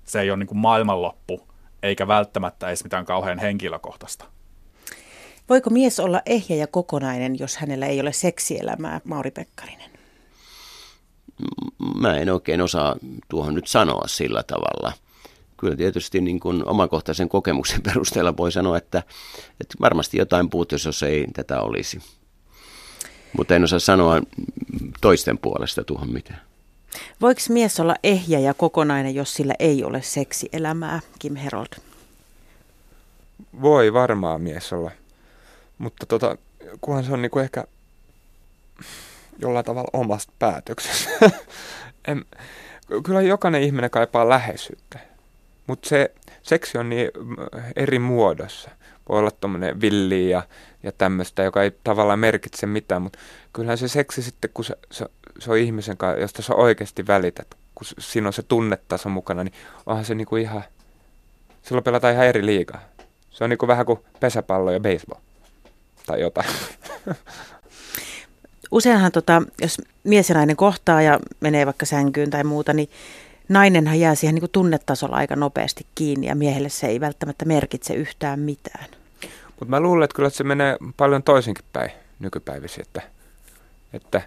se 0.05 0.21
ei 0.21 0.31
ole 0.31 0.39
niin 0.39 0.47
kuin 0.47 0.57
maailmanloppu, 0.57 1.47
eikä 1.83 2.07
välttämättä 2.07 2.67
edes 2.67 2.83
mitään 2.83 3.05
kauhean 3.05 3.39
henkilökohtaista. 3.39 4.25
Voiko 5.49 5.69
mies 5.69 5.99
olla 5.99 6.21
ehjä 6.25 6.55
ja 6.55 6.67
kokonainen, 6.67 7.39
jos 7.39 7.57
hänellä 7.57 7.85
ei 7.85 8.01
ole 8.01 8.13
seksielämää, 8.13 9.01
Mauri 9.03 9.31
Pekkarinen? 9.31 9.88
Mä 11.99 12.17
en 12.17 12.29
oikein 12.29 12.61
osaa 12.61 12.95
tuohon 13.29 13.53
nyt 13.53 13.67
sanoa 13.67 14.07
sillä 14.07 14.43
tavalla. 14.43 14.93
Kyllä 15.57 15.75
tietysti 15.75 16.21
niin 16.21 16.39
kuin 16.39 16.67
omakohtaisen 16.67 17.29
kokemuksen 17.29 17.81
perusteella 17.87 18.37
voi 18.37 18.51
sanoa, 18.51 18.77
että, 18.77 19.03
että 19.61 19.75
varmasti 19.81 20.17
jotain 20.17 20.49
puuttuisi, 20.49 20.87
jos 20.87 21.03
ei 21.03 21.27
tätä 21.33 21.61
olisi. 21.61 21.99
Mutta 23.37 23.55
en 23.55 23.63
osaa 23.63 23.79
sanoa 23.79 24.21
toisten 25.01 25.37
puolesta 25.37 25.83
tuohon 25.83 26.13
mitään. 26.13 26.41
Voiko 27.21 27.41
mies 27.49 27.79
olla 27.79 27.95
ehjä 28.03 28.39
ja 28.39 28.53
kokonainen, 28.53 29.15
jos 29.15 29.33
sillä 29.33 29.53
ei 29.59 29.83
ole 29.83 30.01
seksielämää, 30.01 30.99
Kim 31.19 31.35
Herold? 31.35 31.73
Voi 33.61 33.93
varmaan 33.93 34.41
mies 34.41 34.73
olla. 34.73 34.91
Mutta 35.77 36.05
tota, 36.05 36.37
kunhan 36.81 37.03
se 37.03 37.13
on 37.13 37.21
niinku 37.21 37.39
ehkä 37.39 37.63
jollain 39.39 39.65
tavalla 39.65 39.89
omasta 39.93 40.33
päätöksestä. 40.39 41.11
en, 42.07 42.25
kyllä 43.03 43.21
jokainen 43.21 43.61
ihminen 43.61 43.89
kaipaa 43.89 44.29
läheisyyttä, 44.29 44.99
mutta 45.67 45.89
se 45.89 46.11
seksi 46.43 46.77
on 46.77 46.89
niin 46.89 47.11
eri 47.75 47.99
muodossa. 47.99 48.69
Voi 49.09 49.19
olla 49.19 49.31
tuommoinen 49.31 49.81
villi 49.81 50.29
ja, 50.29 50.43
ja 50.83 50.91
tämmöistä, 50.91 51.43
joka 51.43 51.63
ei 51.63 51.71
tavallaan 51.83 52.19
merkitse 52.19 52.65
mitään, 52.65 53.01
mutta 53.01 53.19
kyllähän 53.53 53.77
se 53.77 53.87
seksi 53.87 54.21
sitten, 54.21 54.49
kun 54.53 54.65
se, 54.65 54.75
se, 54.91 55.05
se 55.39 55.51
on 55.51 55.57
ihmisen 55.57 55.97
kanssa, 55.97 56.21
josta 56.21 56.41
sä 56.41 56.55
oikeasti 56.55 57.07
välität, 57.07 57.47
kun 57.75 57.87
siinä 57.99 58.27
on 58.27 58.33
se 58.33 58.43
tunnetaso 58.43 59.09
mukana, 59.09 59.43
niin 59.43 59.53
onhan 59.85 60.05
se 60.05 60.15
niinku 60.15 60.35
ihan, 60.35 60.63
silloin 61.61 61.83
pelataan 61.83 62.13
ihan 62.13 62.27
eri 62.27 62.45
liigaa. 62.45 62.81
Se 63.29 63.43
on 63.43 63.49
niinku 63.49 63.67
vähän 63.67 63.85
kuin 63.85 63.99
pesäpallo 64.19 64.71
ja 64.71 64.79
baseball 64.79 65.21
tai 66.05 66.21
jotain. 66.21 66.49
Useinhan, 68.71 69.11
tota, 69.11 69.41
jos 69.61 69.81
mies 70.03 70.29
ja 70.29 70.35
nainen 70.35 70.55
kohtaa 70.55 71.01
ja 71.01 71.19
menee 71.39 71.65
vaikka 71.65 71.85
sänkyyn 71.85 72.29
tai 72.29 72.43
muuta, 72.43 72.73
niin 72.73 72.89
nainenhan 73.49 73.99
jää 73.99 74.15
siihen 74.15 74.35
niin 74.35 74.41
kuin 74.41 74.51
tunnetasolla 74.51 75.15
aika 75.15 75.35
nopeasti 75.35 75.85
kiinni 75.95 76.27
ja 76.27 76.35
miehelle 76.35 76.69
se 76.69 76.87
ei 76.87 76.99
välttämättä 76.99 77.45
merkitse 77.45 77.93
yhtään 77.93 78.39
mitään. 78.39 78.85
Mutta 79.47 79.65
mä 79.65 79.79
luulen, 79.79 80.03
että 80.03 80.15
kyllä 80.15 80.29
se 80.29 80.43
menee 80.43 80.77
paljon 80.97 81.23
toisinkin 81.23 81.65
päin 81.73 81.91
nykypäivisin, 82.19 82.81
että, 82.81 83.01
että 83.93 84.21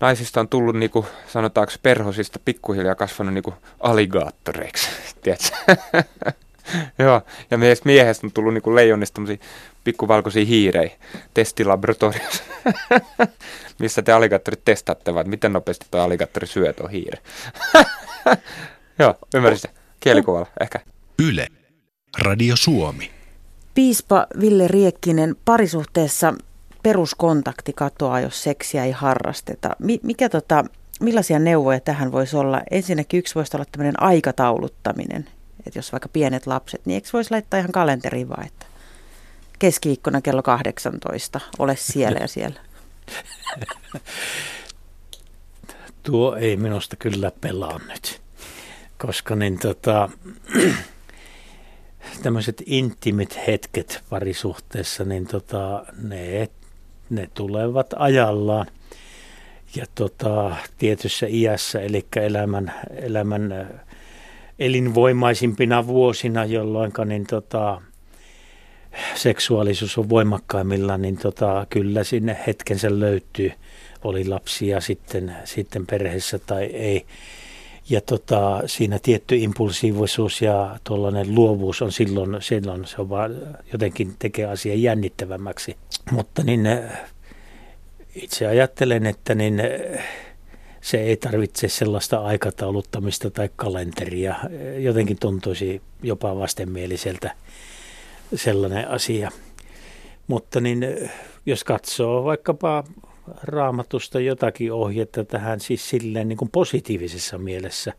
naisista 0.00 0.40
on 0.40 0.48
tullut, 0.48 0.76
niin 0.76 0.90
kuin, 0.90 1.06
sanotaanko 1.28 1.72
perhosista, 1.82 2.38
pikkuhiljaa 2.44 2.94
kasvanut 2.94 3.34
niin 3.34 3.44
kuin 3.44 3.56
aligaattoreiksi, 3.80 4.88
tiedätkö? 5.22 5.74
Joo, 6.98 7.22
ja 7.50 7.58
meistä 7.58 7.86
miehestä 7.86 8.26
on 8.26 8.32
tullut 8.32 8.54
niinku 8.54 8.74
leijonista 8.74 9.14
tämmöisiä 9.14 9.46
pikkuvalkoisia 9.84 10.44
hiirejä 10.44 10.90
testilaboratoriossa, 11.34 12.42
missä 13.80 14.02
te 14.02 14.12
aligaattorit 14.12 14.64
testaatte, 14.64 15.14
vaan 15.14 15.28
miten 15.28 15.52
nopeasti 15.52 15.86
tuo 15.90 16.00
aligaattori 16.00 16.46
syö 16.46 16.72
tuo 16.72 16.88
hiire. 16.88 17.18
Joo, 18.98 19.14
ymmärsit 19.34 19.70
Kielikuvalla 20.00 20.46
ehkä. 20.60 20.80
Yle. 21.18 21.46
Radio 22.18 22.56
Suomi. 22.56 23.10
Piispa 23.74 24.26
Ville 24.40 24.68
Riekkinen, 24.68 25.36
parisuhteessa 25.44 26.34
peruskontakti 26.82 27.72
katoaa, 27.72 28.20
jos 28.20 28.42
seksiä 28.42 28.84
ei 28.84 28.92
harrasteta. 28.92 29.76
Mikä 30.02 30.28
tota, 30.28 30.64
millaisia 31.00 31.38
neuvoja 31.38 31.80
tähän 31.80 32.12
voisi 32.12 32.36
olla? 32.36 32.62
Ensinnäkin 32.70 33.18
yksi 33.18 33.34
voisi 33.34 33.56
olla 33.56 33.64
tämmöinen 33.72 34.02
aikatauluttaminen, 34.02 35.28
että 35.68 35.78
jos 35.78 35.92
vaikka 35.92 36.08
pienet 36.08 36.46
lapset, 36.46 36.86
niin 36.86 36.94
eikö 36.94 37.08
voisi 37.12 37.30
laittaa 37.30 37.60
ihan 37.60 37.72
kalenteriin 37.72 38.28
vaan, 38.28 38.46
että 38.46 38.66
keskiviikkona 39.58 40.20
kello 40.20 40.42
18 40.42 41.40
ole 41.58 41.76
siellä 41.76 42.18
ja 42.20 42.28
siellä? 42.28 42.60
Tuo 46.02 46.36
ei 46.36 46.56
minusta 46.56 46.96
kyllä 46.96 47.32
pelaa 47.40 47.80
nyt, 47.88 48.20
koska 48.98 49.36
niin 49.36 49.58
tota, 49.58 50.08
tämmöiset 52.22 52.62
intimit 52.66 53.38
hetket 53.46 54.04
parisuhteessa, 54.10 55.04
niin 55.04 55.26
tota, 55.26 55.84
ne, 56.02 56.48
ne 57.10 57.28
tulevat 57.34 57.94
ajallaan. 57.96 58.66
Ja 59.76 59.84
tota, 59.94 60.56
tietyssä 60.78 61.26
iässä, 61.28 61.80
eli 61.80 62.06
elämän, 62.16 62.74
elämän 62.96 63.80
elinvoimaisimpina 64.58 65.86
vuosina, 65.86 66.44
jolloin 66.44 66.92
niin 67.04 67.26
tota, 67.26 67.82
seksuaalisuus 69.14 69.98
on 69.98 70.08
voimakkaimmillaan, 70.08 71.02
niin 71.02 71.18
tota, 71.18 71.66
kyllä 71.70 72.04
sinne 72.04 72.36
hetkensä 72.46 73.00
löytyy, 73.00 73.52
oli 74.04 74.28
lapsia 74.28 74.80
sitten, 74.80 75.36
sitten 75.44 75.86
perheessä 75.86 76.38
tai 76.38 76.64
ei. 76.64 77.06
Ja 77.90 78.00
tota, 78.00 78.62
siinä 78.66 78.98
tietty 79.02 79.36
impulsiivisuus 79.36 80.42
ja 80.42 80.78
tuollainen 80.84 81.34
luovuus 81.34 81.82
on 81.82 81.92
silloin, 81.92 82.36
silloin 82.40 82.86
se 82.86 83.00
on 83.00 83.08
vaan 83.08 83.36
jotenkin 83.72 84.14
tekee 84.18 84.44
asian 84.44 84.82
jännittävämmäksi. 84.82 85.76
Mutta 86.10 86.42
niin 86.42 86.68
itse 88.14 88.46
ajattelen, 88.46 89.06
että 89.06 89.34
niin 89.34 89.62
se 90.80 90.98
ei 91.00 91.16
tarvitse 91.16 91.68
sellaista 91.68 92.18
aikatauluttamista 92.18 93.30
tai 93.30 93.50
kalenteria. 93.56 94.36
Jotenkin 94.78 95.16
tuntuisi 95.20 95.82
jopa 96.02 96.38
vastenmieliseltä 96.38 97.34
sellainen 98.34 98.88
asia. 98.88 99.30
Mutta 100.26 100.60
niin, 100.60 100.86
jos 101.46 101.64
katsoo 101.64 102.24
vaikkapa 102.24 102.84
raamatusta 103.42 104.20
jotakin 104.20 104.72
ohjetta 104.72 105.24
tähän 105.24 105.60
siis 105.60 105.90
silleen 105.90 106.28
niin 106.28 106.36
kuin 106.36 106.50
positiivisessa 106.50 107.38
mielessä, 107.38 107.92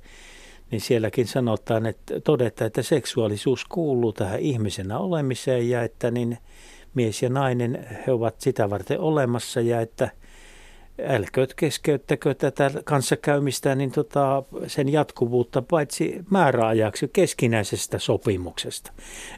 niin 0.72 0.82
sielläkin 0.82 1.28
sanotaan, 1.28 1.86
että 1.86 2.20
todetaan, 2.20 2.68
että 2.68 2.82
seksuaalisuus 2.82 3.66
kuuluu 3.66 4.14
tähän 4.14 4.40
ihmisenä 4.40 5.00
olemiseen 5.00 5.70
ja 5.70 5.84
että 5.84 6.12
niin 6.12 6.38
mies 6.94 7.24
ja 7.24 7.30
nainen, 7.30 7.88
he 8.08 8.12
ovat 8.12 8.42
sitä 8.42 8.70
varten 8.70 9.00
olemassa 9.00 9.62
ja 9.62 9.82
että– 9.82 10.10
älkööt 11.08 11.54
keskeyttäkö 11.54 12.34
tätä 12.34 12.72
kanssakäymistä, 12.84 13.76
niin 13.76 13.92
tota, 13.92 14.44
sen 14.68 14.90
jatkuvuutta 14.90 15.62
paitsi 15.62 16.22
määräajaksi 16.30 17.10
keskinäisestä 17.14 18.00
sopimuksesta. 18.00 18.92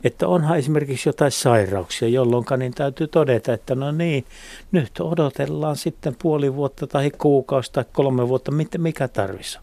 Että 0.03 0.27
onhan 0.27 0.57
esimerkiksi 0.57 1.09
jotain 1.09 1.31
sairauksia, 1.31 2.07
jolloin 2.07 2.45
niin 2.57 2.73
täytyy 2.73 3.07
todeta, 3.07 3.53
että 3.53 3.75
no 3.75 3.91
niin, 3.91 4.25
nyt 4.71 4.91
odotellaan 4.99 5.75
sitten 5.75 6.15
puoli 6.21 6.55
vuotta 6.55 6.87
tai 6.87 7.11
kuukausi 7.17 7.71
tai 7.73 7.85
kolme 7.91 8.27
vuotta, 8.27 8.51
mikä 8.77 9.07
tarvissa. 9.07 9.61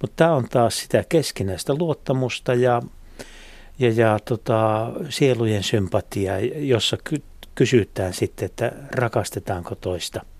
Mutta 0.00 0.16
tämä 0.16 0.32
on 0.32 0.48
taas 0.48 0.78
sitä 0.78 1.04
keskinäistä 1.08 1.74
luottamusta 1.74 2.54
ja, 2.54 2.82
ja, 3.78 3.90
ja 3.90 4.18
tota, 4.24 4.90
sielujen 5.08 5.62
sympatia, 5.62 6.40
jossa 6.40 6.96
ky- 7.04 7.22
kysytään 7.54 8.14
sitten, 8.14 8.46
että 8.46 8.72
rakastetaanko 8.90 9.74
toista– 9.74 10.20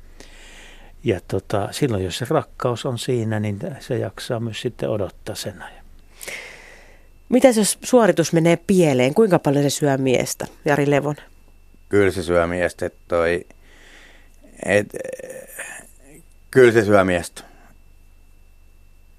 Ja 1.04 1.20
tota, 1.28 1.68
silloin 1.70 2.04
jos 2.04 2.18
se 2.18 2.26
rakkaus 2.28 2.86
on 2.86 2.98
siinä, 2.98 3.40
niin 3.40 3.58
se 3.80 3.98
jaksaa 3.98 4.40
myös 4.40 4.60
sitten 4.60 4.90
odottaa 4.90 5.34
sen 5.34 5.62
ajan. 5.62 5.84
Mitäs 7.28 7.56
jos 7.56 7.78
suoritus 7.82 8.32
menee 8.32 8.58
pieleen? 8.66 9.14
Kuinka 9.14 9.38
paljon 9.38 9.62
se 9.62 9.70
syö 9.70 9.98
miestä, 9.98 10.46
Jari 10.64 10.90
Levon? 10.90 11.16
Kyllä 11.88 12.10
se 12.10 12.22
syö 12.22 12.46
miestä, 12.46 12.90
toi, 13.08 13.46
et, 14.66 14.86
kyllä 16.50 16.72
se 16.72 16.84
syö 16.84 17.04
miestä. 17.04 17.42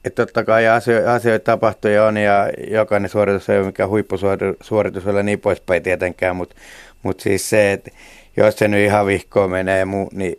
Että 0.05 0.25
totta 0.25 0.43
kai 0.43 0.67
asio- 0.67 1.09
asioita 1.09 1.43
tapahtuu 1.43 1.91
ja 1.91 2.05
on 2.05 2.17
ja 2.17 2.49
jokainen 2.71 3.09
suoritus 3.09 3.49
ei 3.49 3.57
ole 3.57 3.65
mikään 3.65 3.89
huippusuoritus 3.89 5.07
ole 5.07 5.23
niin 5.23 5.39
poispäin 5.39 5.83
tietenkään, 5.83 6.35
mutta 6.35 6.55
mut 7.03 7.19
siis 7.19 7.49
se, 7.49 7.71
että 7.71 7.91
jos 8.37 8.57
se 8.57 8.67
nyt 8.67 8.85
ihan 8.85 9.05
vihkoon 9.05 9.51
menee, 9.51 9.85
niin 10.11 10.37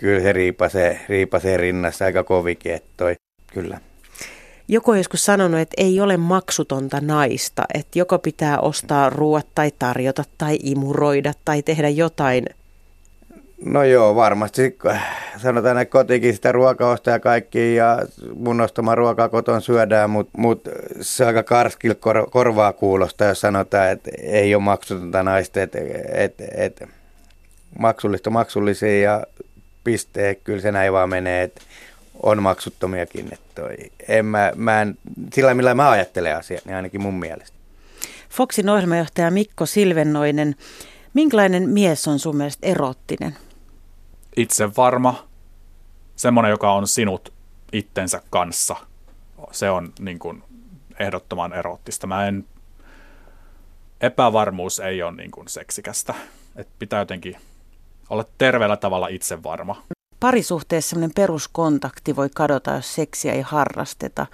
kyllä 0.00 0.20
se 0.20 0.32
riipasee, 0.32 1.00
riipasee 1.08 1.56
rinnassa 1.56 2.04
aika 2.04 2.24
kovikin, 2.24 2.74
että 2.74 2.90
toi, 2.96 3.14
kyllä. 3.52 3.80
Joku 4.68 4.90
on 4.90 4.98
joskus 4.98 5.24
sanonut, 5.24 5.60
että 5.60 5.74
ei 5.76 6.00
ole 6.00 6.16
maksutonta 6.16 7.00
naista, 7.00 7.64
että 7.74 7.98
joko 7.98 8.18
pitää 8.18 8.58
ostaa 8.58 9.10
ruoat 9.10 9.46
tai 9.54 9.70
tarjota 9.78 10.24
tai 10.38 10.58
imuroida 10.62 11.32
tai 11.44 11.62
tehdä 11.62 11.88
jotain. 11.88 12.46
No 13.64 13.84
joo, 13.84 14.14
varmasti. 14.14 14.78
Sanotaan, 15.36 15.78
että 15.78 15.92
kotikin 15.92 16.34
sitä 16.34 16.52
ruokaa 16.52 16.90
ostaa 16.90 17.14
ja 17.14 17.20
kaikki 17.20 17.74
ja 17.74 17.98
mun 18.34 18.60
ostama 18.60 18.94
ruokaa 18.94 19.28
koton 19.28 19.62
syödään, 19.62 20.10
mutta 20.10 20.38
mut 20.38 20.68
se 21.00 21.24
aika 21.24 21.42
karskil 21.42 21.94
kor, 21.94 22.30
korvaa 22.30 22.72
kuulosta, 22.72 23.24
jos 23.24 23.40
sanotaan, 23.40 23.90
että 23.90 24.10
ei 24.22 24.54
ole 24.54 24.62
maksutonta 24.62 25.22
naista, 25.22 25.62
että 25.62 25.78
et, 26.14 26.34
et, 26.56 26.82
maksullista 27.78 28.30
maksullisia 28.30 29.00
ja 29.00 29.26
pistee, 29.84 30.34
kyllä 30.34 30.60
se 30.60 30.72
näin 30.72 30.92
vaan 30.92 31.08
menee, 31.08 31.42
että 31.42 31.62
on 32.22 32.42
maksuttomiakin. 32.42 33.28
Että 33.32 33.62
toi, 33.62 33.76
en 34.08 34.26
mä, 34.26 34.52
mä 34.56 34.82
en, 34.82 34.98
sillä 35.32 35.54
millä 35.54 35.74
mä 35.74 35.90
ajattelen 35.90 36.36
asiaa, 36.36 36.60
niin 36.64 36.76
ainakin 36.76 37.02
mun 37.02 37.14
mielestä. 37.14 37.56
Foxin 38.30 38.68
ohjelmajohtaja 38.68 39.30
Mikko 39.30 39.66
Silvennoinen, 39.66 40.56
minkälainen 41.14 41.68
mies 41.68 42.08
on 42.08 42.18
sun 42.18 42.36
mielestä 42.36 42.66
erottinen? 42.66 43.36
Itse 44.36 44.76
varma, 44.76 45.28
semmoinen, 46.16 46.50
joka 46.50 46.72
on 46.72 46.88
sinut 46.88 47.32
itsensä 47.72 48.22
kanssa. 48.30 48.76
Se 49.52 49.70
on 49.70 49.92
niin 50.00 50.18
kuin 50.18 50.42
ehdottoman 50.98 51.52
erottista. 51.52 52.06
Mä 52.06 52.28
en, 52.28 52.44
epävarmuus 54.00 54.80
ei 54.80 55.02
ole 55.02 55.12
niin 55.12 55.30
kuin 55.30 55.48
seksikästä. 55.48 56.14
Et 56.56 56.68
pitää 56.78 56.98
jotenkin 56.98 57.36
olla 58.10 58.24
terveellä 58.38 58.76
tavalla 58.76 59.08
itsevarma. 59.08 59.82
Parisuhteessa 60.20 60.90
sellainen 60.90 61.14
peruskontakti 61.14 62.16
voi 62.16 62.28
kadota, 62.34 62.70
jos 62.70 62.94
seksiä 62.94 63.32
ei 63.32 63.42
harrasteta. 63.42 64.26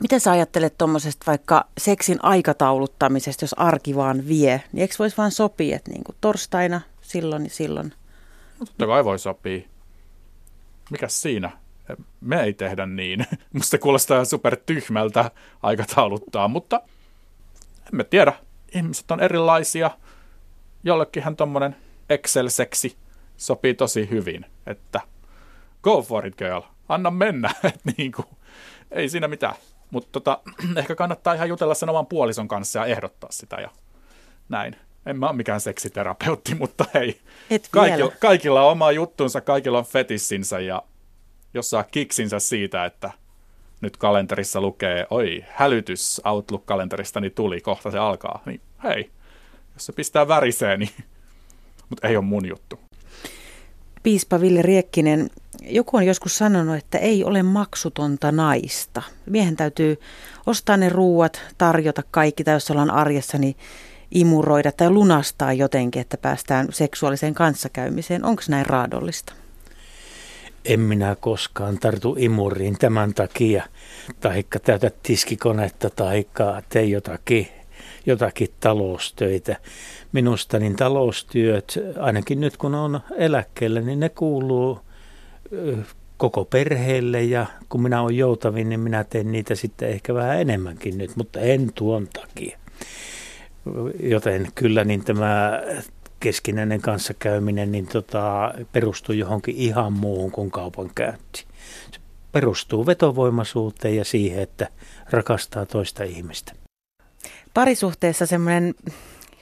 Mitä 0.00 0.18
sä 0.18 0.30
ajattelet 0.30 0.78
tuommoisesta 0.78 1.24
vaikka 1.26 1.64
seksin 1.78 2.18
aikatauluttamisesta, 2.22 3.44
jos 3.44 3.54
arki 3.58 3.96
vaan 3.96 4.28
vie? 4.28 4.62
Niin 4.72 4.82
eikö 4.82 4.94
voisi 4.98 5.16
vaan 5.16 5.30
sopia, 5.30 5.76
että 5.76 5.90
niin 5.90 6.04
kuin 6.04 6.16
torstaina 6.20 6.80
silloin 7.00 7.44
ja 7.44 7.50
silloin? 7.50 7.92
No, 8.58 8.66
totta 8.66 8.86
kai 8.86 9.04
voi 9.04 9.18
sopia. 9.18 9.60
Mikäs 10.90 11.22
siinä? 11.22 11.50
Me 12.20 12.42
ei 12.42 12.52
tehdä 12.52 12.86
niin. 12.86 13.26
Musta 13.52 13.78
kuulostaa 13.78 14.24
super 14.24 14.56
tyhmältä 14.66 15.30
aikatauluttaa, 15.62 16.48
mutta 16.48 16.80
emme 17.92 18.04
tiedä. 18.04 18.32
Ihmiset 18.74 19.10
on 19.10 19.20
erilaisia. 19.20 19.90
Jollekinhan 20.84 21.36
tuommoinen 21.36 21.76
Excel-seksi 22.10 22.96
sopii 23.38 23.74
tosi 23.74 24.10
hyvin, 24.10 24.46
että 24.66 25.00
go 25.82 26.02
for 26.02 26.26
it 26.26 26.36
girl, 26.36 26.60
anna 26.88 27.10
mennä, 27.10 27.50
että 27.64 27.92
niin 27.96 28.12
kuin, 28.12 28.26
ei 28.90 29.08
siinä 29.08 29.28
mitään. 29.28 29.54
Mutta 29.90 30.08
tota, 30.12 30.40
ehkä 30.76 30.94
kannattaa 30.94 31.34
ihan 31.34 31.48
jutella 31.48 31.74
sen 31.74 31.88
oman 31.88 32.06
puolison 32.06 32.48
kanssa 32.48 32.78
ja 32.78 32.86
ehdottaa 32.86 33.32
sitä 33.32 33.56
ja 33.56 33.70
näin. 34.48 34.76
En 35.06 35.18
mä 35.18 35.26
ole 35.26 35.36
mikään 35.36 35.60
seksiterapeutti, 35.60 36.54
mutta 36.60 36.84
hei, 36.94 37.20
kaikilla, 37.70 38.12
kaikilla 38.20 38.62
on 38.62 38.72
oma 38.72 38.92
juttunsa, 38.92 39.40
kaikilla 39.40 39.78
on 39.78 39.84
fetissinsä 39.84 40.60
ja 40.60 40.82
jos 41.54 41.70
saa 41.70 41.84
kiksinsä 41.84 42.38
siitä, 42.38 42.84
että 42.84 43.10
nyt 43.80 43.96
kalenterissa 43.96 44.60
lukee, 44.60 45.06
oi, 45.10 45.44
hälytys 45.50 46.20
Outlook-kalenterista, 46.24 47.20
niin 47.20 47.32
tuli, 47.32 47.60
kohta 47.60 47.90
se 47.90 47.98
alkaa, 47.98 48.42
niin 48.46 48.60
hei, 48.82 49.10
jos 49.74 49.86
se 49.86 49.92
pistää 49.92 50.28
väriseen, 50.28 50.80
niin 50.80 50.90
mutta 51.88 52.08
ei 52.08 52.16
ole 52.16 52.24
mun 52.24 52.48
juttu. 52.48 52.87
Piispa 54.08 54.40
Ville 54.40 54.62
Riekkinen, 54.62 55.30
joku 55.62 55.96
on 55.96 56.06
joskus 56.06 56.38
sanonut, 56.38 56.76
että 56.76 56.98
ei 56.98 57.24
ole 57.24 57.42
maksutonta 57.42 58.32
naista. 58.32 59.02
Miehen 59.26 59.56
täytyy 59.56 60.00
ostaa 60.46 60.76
ne 60.76 60.88
ruuat, 60.88 61.40
tarjota 61.58 62.02
kaikki, 62.10 62.44
tai 62.44 62.54
jos 62.54 62.70
ollaan 62.70 62.90
arjessa, 62.90 63.38
niin 63.38 63.56
imuroida 64.10 64.72
tai 64.72 64.90
lunastaa 64.90 65.52
jotenkin, 65.52 66.02
että 66.02 66.16
päästään 66.16 66.68
seksuaaliseen 66.70 67.34
kanssakäymiseen. 67.34 68.24
Onko 68.24 68.42
näin 68.48 68.66
raadollista? 68.66 69.32
En 70.64 70.80
minä 70.80 71.16
koskaan 71.20 71.78
tartu 71.78 72.16
imuriin 72.18 72.78
tämän 72.78 73.14
takia, 73.14 73.64
taikka 74.20 74.58
täytä 74.58 74.90
tiskikonetta, 75.02 75.90
taikka 75.90 76.62
tee 76.68 76.84
jotakin, 76.84 77.48
jotakin 78.08 78.48
taloustöitä 78.60 79.56
minusta 80.12 80.58
niin 80.58 80.76
taloustyöt, 80.76 81.78
ainakin 82.00 82.40
nyt 82.40 82.56
kun 82.56 82.74
on 82.74 83.00
eläkkeellä, 83.16 83.80
niin 83.80 84.00
ne 84.00 84.08
kuuluu 84.08 84.80
koko 86.16 86.44
perheelle 86.44 87.22
ja 87.22 87.46
kun 87.68 87.82
minä 87.82 88.02
olen 88.02 88.16
joutavin, 88.16 88.68
niin 88.68 88.80
minä 88.80 89.04
teen 89.04 89.32
niitä 89.32 89.54
sitten 89.54 89.88
ehkä 89.88 90.14
vähän 90.14 90.40
enemmänkin 90.40 90.98
nyt, 90.98 91.16
mutta 91.16 91.40
en 91.40 91.72
tuon 91.74 92.08
takia. 92.08 92.58
Joten 94.00 94.48
kyllä 94.54 94.84
niin 94.84 95.04
tämä 95.04 95.62
keskinäinen 96.20 96.80
kanssakäyminen 96.80 97.72
niin 97.72 97.86
tota, 97.86 98.54
perustuu 98.72 99.14
johonkin 99.14 99.56
ihan 99.56 99.92
muuhun 99.92 100.30
kuin 100.30 100.50
kaupankäynti. 100.50 101.44
Se 101.92 102.00
perustuu 102.32 102.86
vetovoimaisuuteen 102.86 103.96
ja 103.96 104.04
siihen, 104.04 104.42
että 104.42 104.68
rakastaa 105.10 105.66
toista 105.66 106.04
ihmistä. 106.04 106.67
Parisuhteessa 107.58 108.26
semmoinen 108.26 108.74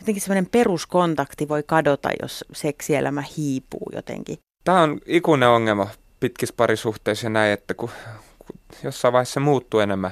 jotenkin 0.01 0.21
semmoinen 0.21 0.47
peruskontakti 0.47 1.49
voi 1.49 1.63
kadota, 1.67 2.09
jos 2.23 2.45
seksielämä 2.53 3.25
hiipuu 3.37 3.91
jotenkin. 3.93 4.39
Tämä 4.65 4.83
on 4.83 5.01
ikuinen 5.07 5.49
ongelma 5.49 5.89
pitkissä 6.21 6.55
parisuhteissa 6.57 7.27
ja 7.27 7.31
näin, 7.31 7.53
että 7.53 7.75
kun, 7.75 7.91
kun 8.39 8.57
jossain 8.85 9.13
vaiheessa 9.13 9.41
muuttuu 9.41 9.81
enemmän 9.81 10.11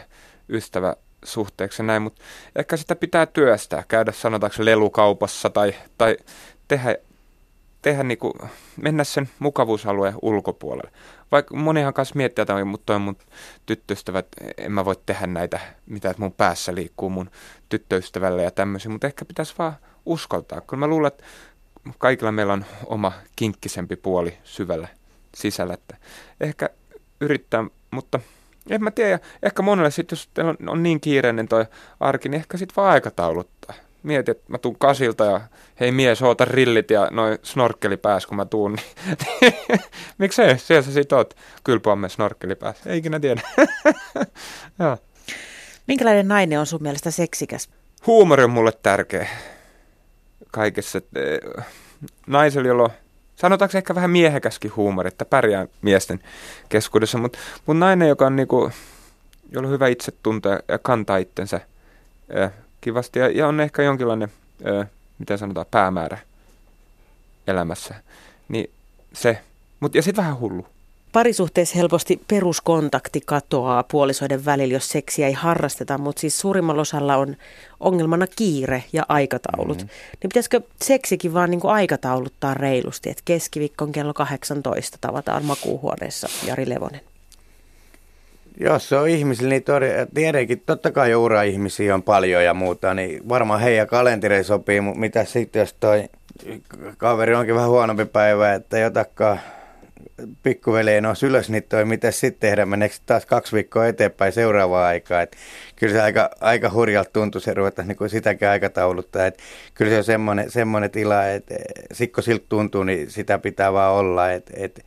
ystävä 0.49 0.97
suhteeksi 1.25 1.83
näin, 1.83 2.03
mutta 2.03 2.23
ehkä 2.57 2.77
sitä 2.77 2.97
pitää 2.97 3.27
työstää, 3.27 3.85
käydä 3.89 4.13
sanotaanko 4.13 4.57
lelukaupassa 4.59 5.51
tai, 5.51 5.75
tai 5.99 6.17
tehdä, 6.69 6.97
tehdä 7.85 8.03
niinku, 8.03 8.33
mennä 8.83 9.05
sen 9.05 9.29
mukavuusalueen 9.39 10.15
ulkopuolelle. 10.23 10.91
Vaikka 11.33 11.57
monihan 11.57 11.95
kanssa 11.95 12.17
miettii, 12.17 12.43
että 12.43 12.65
mutta 12.65 12.87
toi 12.87 12.99
mun 12.99 13.17
tyttöystävät, 13.67 14.27
en 14.57 14.73
mä 14.73 14.85
voi 14.85 14.97
tehdä 15.07 15.27
näitä, 15.27 15.61
mitä 15.87 16.15
mun 16.19 16.33
päässä 16.33 16.75
liikkuu 16.75 17.11
mun 17.11 17.31
tyttöystävälle 17.69 18.43
ja 18.43 18.51
tämmöisiä, 18.51 18.91
mutta 18.91 19.07
ehkä 19.07 19.25
pitäisi 19.25 19.55
vaan 19.59 19.77
uskaltaa. 20.07 20.61
Kyllä 20.61 20.81
mä 20.81 20.87
luulen, 20.87 21.09
että 21.09 21.25
kaikilla 21.99 22.33
meillä 22.33 22.53
on 22.53 22.65
oma 22.87 23.13
kinkkisempi 23.37 23.97
puoli 23.97 24.39
syvällä 24.45 24.89
sisällä, 25.35 25.75
että 25.75 25.97
ehkä 26.41 26.71
yrittää, 27.21 27.65
mutta 27.91 28.21
en 28.71 28.85
mä 28.85 28.91
tiedä, 28.91 29.19
ehkä 29.43 29.63
monelle 29.63 29.91
sitten, 29.91 30.17
jos 30.17 30.31
on, 30.69 30.83
niin 30.83 31.01
kiireinen 31.01 31.49
toi 31.49 31.67
arki, 32.01 32.29
niin 32.29 32.39
ehkä 32.39 32.57
sitten 32.57 32.77
vaan 32.77 32.93
aikatauluttaa. 32.93 33.54
Mieti, 34.05 34.31
että 34.31 34.45
mä 34.49 34.59
tuun 34.59 34.79
kasilta 34.79 35.25
ja 35.25 35.41
hei 35.81 35.93
mies, 35.93 36.23
oota 36.23 36.45
rillit 36.45 36.91
ja 36.91 37.09
noin 37.11 37.39
snorkkeli 37.43 37.97
pääs, 37.97 38.27
kun 38.27 38.37
mä 38.37 38.45
tuun. 38.45 38.77
Niin 38.77 39.55
Miksei, 40.19 40.59
siellä 40.59 40.83
sä 40.83 40.93
sit 40.93 41.13
oot 41.13 41.37
kylpyamme 41.65 42.09
snorkkeli 42.09 42.55
pääs. 42.55 42.87
Ei 42.87 42.99
ikinä 42.99 43.21
tiedä. 43.21 43.43
Joo. 44.79 44.99
Minkälainen 45.87 46.29
nainen 46.29 46.61
on 46.61 46.67
sun 46.67 46.83
mielestä 46.83 47.11
seksikäs? 47.11 47.69
Huumori 48.07 48.45
on 48.45 48.51
mulle 48.51 48.73
tärkeä 48.83 49.29
kaikessa. 50.51 51.01
Eh, 51.17 51.65
naisella, 52.27 52.69
jolla 52.69 52.83
on, 52.83 52.91
sanotaanko 53.37 53.79
ehkä 53.79 53.95
vähän 53.95 54.11
miehekäskin 54.11 54.77
huumori, 54.77 55.09
että 55.09 55.25
pärjää 55.25 55.67
miesten 55.83 56.21
keskuudessa, 56.69 57.19
mutta 57.19 57.39
mut 57.67 57.79
nainen, 57.79 58.09
joka 58.09 58.27
on 58.27 58.37
niinku, 58.37 58.71
jolla 59.51 59.69
on 59.69 59.75
hyvä 59.75 59.89
itsetunto 59.89 60.49
ja 60.49 60.79
kantaa 60.83 61.17
itsensä 61.17 61.61
eh, 62.29 62.51
kivasti 62.85 63.19
ja, 63.19 63.29
ja 63.31 63.49
on 63.49 63.61
ehkä 63.61 63.83
jonkinlainen, 63.83 64.29
ö, 64.67 64.85
miten 65.19 65.39
sanotaan, 65.39 65.67
päämäärä 65.71 66.19
elämässä. 67.47 67.95
Niin 68.49 68.71
se, 69.13 69.41
Mut, 69.85 69.95
ja 69.95 70.03
sitten 70.03 70.25
vähän 70.25 70.41
hullu. 70.41 70.67
Parisuhteessa 71.13 71.75
helposti 71.77 72.21
peruskontakti 72.29 73.21
katoaa 73.27 73.83
puolisoiden 73.83 74.45
välillä, 74.45 74.75
jos 74.75 74.89
seksiä 74.89 75.27
ei 75.27 75.33
harrasteta, 75.33 75.99
mutta 75.99 76.21
siis 76.21 76.41
suurimmalla 76.41 76.83
osalla 76.83 77.17
on 77.17 77.37
ongelmana 77.81 78.27
kiire 78.37 78.85
ja 78.93 79.03
aikataulut. 79.09 79.77
Mm-hmm. 79.77 79.91
Niin 80.23 80.29
pitäisikö 80.29 80.61
seksikin 80.83 81.35
vaan 81.35 81.51
niin 81.51 81.61
kuin 81.61 81.73
aikatauluttaa 81.73 82.55
reilusti, 82.55 83.11
että 83.11 83.23
keskiviikkon 83.25 83.93
kello 83.93 84.15
18 84.15 84.99
tavataan 85.01 85.45
makuuhuoneessa 85.45 86.29
Jari 86.47 86.69
Levonen? 86.69 87.01
Jos 88.61 88.89
se 88.89 88.97
on 88.97 89.09
ihmisillä, 89.09 89.51
niin 89.51 89.65
tietenkin 90.15 90.63
totta 90.67 90.91
kai 90.93 91.15
ura-ihmisiä 91.15 91.95
on 91.95 92.03
paljon 92.03 92.45
ja 92.45 92.55
muuta, 92.55 92.95
niin 92.95 93.29
varmaan 93.29 93.61
heidän 93.61 93.87
kalenteri 93.87 94.45
sopii, 94.45 94.81
mutta 94.81 95.01
mitä 95.01 95.25
sitten 95.25 95.61
jos 95.61 95.75
toi 95.75 96.09
kaveri 96.97 97.35
onkin 97.35 97.55
vähän 97.55 97.71
huonompi 97.71 98.05
päivä, 98.05 98.55
että 98.55 98.79
jotakaan 98.79 99.41
pikkuveleen 100.43 101.07
on 101.07 101.17
ylös, 101.23 101.51
niin 101.51 101.63
toi, 101.63 101.85
mitä 101.85 102.11
sitten 102.11 102.41
tehdä, 102.41 102.67
meneekö 102.67 102.95
taas 103.07 103.27
kaksi 103.27 103.53
viikkoa 103.53 103.87
eteenpäin 103.87 104.33
seuraavaa 104.33 104.87
aikaa. 104.87 105.23
Et 105.23 105.37
kyllä 105.77 105.93
se 105.93 106.01
aika, 106.01 106.31
aika 106.41 106.71
hurjalta 106.71 107.11
tuntuu 107.13 107.41
se 107.41 107.55
ruveta 107.55 107.83
niin 107.83 108.11
sitäkin 108.11 108.49
aikatauluttaa. 108.49 109.27
Et 109.27 109.39
kyllä 109.75 109.91
se 109.91 109.99
on 109.99 110.05
semmoinen, 110.05 110.51
semmoinen 110.51 110.91
tila, 110.91 111.27
että 111.27 111.55
sikko 111.93 112.23
siltä 112.23 112.45
tuntuu, 112.49 112.85
niin 112.85 113.11
sitä 113.11 113.39
pitää 113.39 113.73
vaan 113.73 113.95
olla. 113.95 114.33
Et, 114.33 114.51
et, 114.55 114.85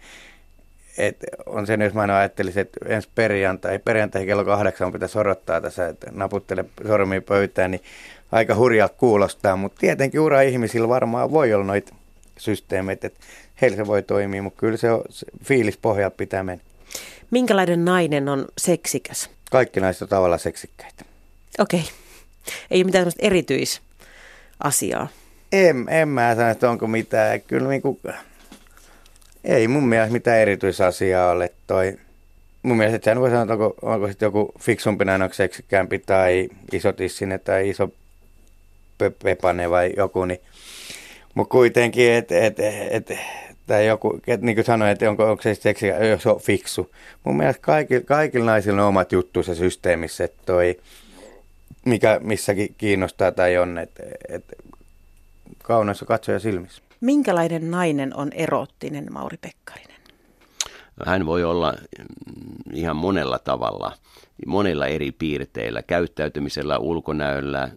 et 0.97 1.17
on 1.45 1.67
se, 1.67 1.77
jos 1.83 1.93
mä 1.93 2.01
aina 2.01 2.17
ajattelisin, 2.17 2.61
että 2.61 2.79
ensi 2.85 3.09
perjantai, 3.15 3.79
perjantai 3.79 4.25
kello 4.25 4.45
kahdeksan 4.45 4.91
pitäisi 4.91 5.19
odottaa 5.19 5.61
tässä, 5.61 5.87
että 5.87 6.11
naputtele 6.11 6.65
sormiin 6.87 7.23
pöytään, 7.23 7.71
niin 7.71 7.81
aika 8.31 8.55
hurjalta 8.55 8.95
kuulostaa, 8.97 9.55
mutta 9.55 9.79
tietenkin 9.79 10.19
ura-ihmisillä 10.19 10.87
varmaan 10.87 11.31
voi 11.31 11.53
olla 11.53 11.65
noita 11.65 11.95
systeemeitä, 12.37 13.07
että 13.07 13.19
heillä 13.61 13.77
se 13.77 13.87
voi 13.87 14.03
toimia, 14.03 14.43
mutta 14.43 14.59
kyllä 14.59 14.77
se 14.77 14.91
on 14.91 15.01
se 15.09 15.25
fiilis 15.43 15.77
pohjalta 15.77 16.15
pitää 16.15 16.43
mennä. 16.43 16.63
Minkälainen 17.31 17.85
nainen 17.85 18.29
on 18.29 18.45
seksikäs? 18.57 19.29
Kaikki 19.51 19.79
naiset 19.79 20.01
on 20.01 20.07
tavallaan 20.07 20.39
seksikkäitä. 20.39 21.05
Okei. 21.59 21.79
Okay. 21.79 21.91
Ei 22.71 22.79
ole 22.79 22.83
mitään 22.85 23.01
sellaista 23.01 23.25
erityisasiaa. 23.25 25.07
En, 25.51 25.85
en 25.89 26.07
mä 26.09 26.35
sano, 26.35 26.49
että 26.49 26.69
onko 26.69 26.87
mitään. 26.87 27.41
Kyllä 27.41 27.69
niin 27.69 27.81
kuin, 27.81 27.99
ei 29.43 29.67
mun 29.67 29.87
mielestä 29.87 30.13
mitään 30.13 30.39
erityisasiaa 30.39 31.31
ole 31.31 31.51
toi. 31.67 31.97
Mun 32.63 32.77
mielestä 32.77 32.99
sehän 33.03 33.19
voi 33.19 33.29
sanoa, 33.29 33.43
että 33.43 33.53
onko, 33.53 33.75
onko 33.81 34.07
sitten 34.07 34.27
joku 34.27 34.53
fiksumpi 34.59 35.05
seksikkäämpi 35.31 35.99
tai 35.99 36.49
iso 36.73 36.93
tissinen 36.93 37.39
tai 37.39 37.69
iso 37.69 37.89
pepane 39.23 39.69
vai 39.69 39.93
joku, 39.97 40.25
niin 40.25 40.41
mutta 41.37 41.51
kuitenkin, 41.51 42.11
että 42.11 42.45
et, 42.45 42.59
et, 42.59 43.11
et, 43.11 43.19
tai 43.67 43.87
joku, 43.87 44.19
et, 44.27 44.41
niin 44.41 44.55
kuin 44.55 44.65
sanoin, 44.65 44.91
että 44.91 45.09
onko, 45.09 45.29
onko 45.29 45.43
se 45.43 45.55
seksi, 45.55 45.87
jos 45.87 46.25
on 46.25 46.39
fiksu. 46.39 46.95
Mun 47.23 47.37
mielestä 47.37 47.61
kaikilla, 47.61 48.03
kaikilla 48.05 48.45
naisilla 48.45 48.81
on 48.81 48.87
omat 48.87 49.11
juttuja 49.11 49.55
systeemissä, 49.55 50.23
että 50.23 50.41
toi, 50.45 50.79
mikä 51.85 52.19
missäkin 52.23 52.75
kiinnostaa 52.77 53.31
tai 53.31 53.57
on, 53.57 53.77
että 53.77 54.03
et, 54.29 54.43
kauneus 55.63 56.05
katsoja 56.07 56.39
silmissä. 56.39 56.81
Minkälainen 57.01 57.71
nainen 57.71 58.15
on 58.15 58.29
erottinen, 58.33 59.13
Mauri 59.13 59.37
Pekkarinen? 59.37 59.97
Hän 61.05 61.25
voi 61.25 61.43
olla 61.43 61.73
ihan 62.73 62.95
monella 62.95 63.39
tavalla, 63.39 63.91
monilla 64.47 64.87
eri 64.87 65.11
piirteillä, 65.11 65.81
käyttäytymisellä, 65.83 66.77
ulkonäöllä, 66.77 67.69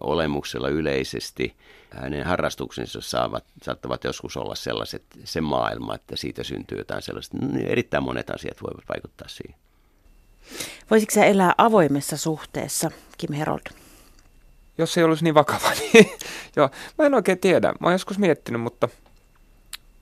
olemuksella 0.00 0.68
yleisesti– 0.68 1.52
hänen 1.90 2.26
harrastuksensa 2.26 3.00
saavat, 3.00 3.44
saattavat 3.62 4.04
joskus 4.04 4.36
olla 4.36 4.54
sellaiset, 4.54 5.02
se 5.24 5.40
maailma, 5.40 5.94
että 5.94 6.16
siitä 6.16 6.44
syntyy 6.44 6.78
jotain 6.78 7.02
sellaista. 7.02 7.38
Niin 7.38 7.66
erittäin 7.66 8.04
monet 8.04 8.30
asiat 8.30 8.62
voivat 8.62 8.84
vaikuttaa 8.88 9.28
siihen. 9.28 9.60
Voisitko 10.90 11.14
sä 11.14 11.24
elää 11.24 11.54
avoimessa 11.58 12.16
suhteessa, 12.16 12.90
Kim 13.18 13.32
Herold? 13.32 13.79
Jos 14.80 14.98
ei 14.98 15.04
olisi 15.04 15.24
niin 15.24 15.34
vakava, 15.34 15.70
niin 15.80 16.10
joo, 16.56 16.70
mä 16.98 17.06
en 17.06 17.14
oikein 17.14 17.38
tiedä. 17.38 17.68
Mä 17.68 17.86
oon 17.86 17.92
joskus 17.92 18.18
miettinyt, 18.18 18.60
mutta, 18.60 18.88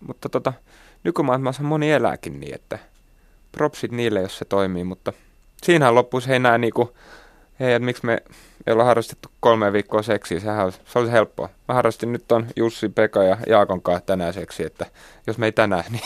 mutta 0.07 0.29
tota, 0.29 0.53
nykymaailmassa 1.05 1.63
moni 1.63 1.93
elääkin 1.93 2.41
niin, 2.41 2.55
että 2.55 2.79
propsit 3.53 3.93
niille, 3.93 4.21
jos 4.21 4.39
se 4.39 4.45
toimii, 4.45 4.85
mutta 4.85 5.13
siinähän 5.63 5.95
loppuisi 5.95 6.29
hei 6.29 6.39
nää 6.39 6.59
niinku, 6.59 6.95
hei, 7.61 7.73
että 7.73 7.85
miksi 7.85 8.07
me 8.07 8.23
ei 8.67 8.73
olla 8.73 8.85
harrastettu 8.85 9.29
kolme 9.41 9.73
viikkoa 9.73 10.03
seksiä, 10.03 10.41
sehän 10.41 10.65
olisi, 10.65 10.81
se 10.87 10.99
olisi 10.99 11.13
helppoa. 11.13 11.49
Mä 11.69 11.75
harrastin 11.75 12.13
nyt 12.13 12.33
on 12.33 12.47
Jussi, 12.57 12.89
Pekka 12.89 13.23
ja 13.23 13.37
Jaakon 13.47 13.83
kanssa 13.83 14.07
tänään 14.07 14.35
seksiä, 14.35 14.67
että 14.67 14.87
jos 15.27 15.39
me 15.39 15.47
ei 15.47 15.53
tänään, 15.53 15.85
niin 15.93 16.03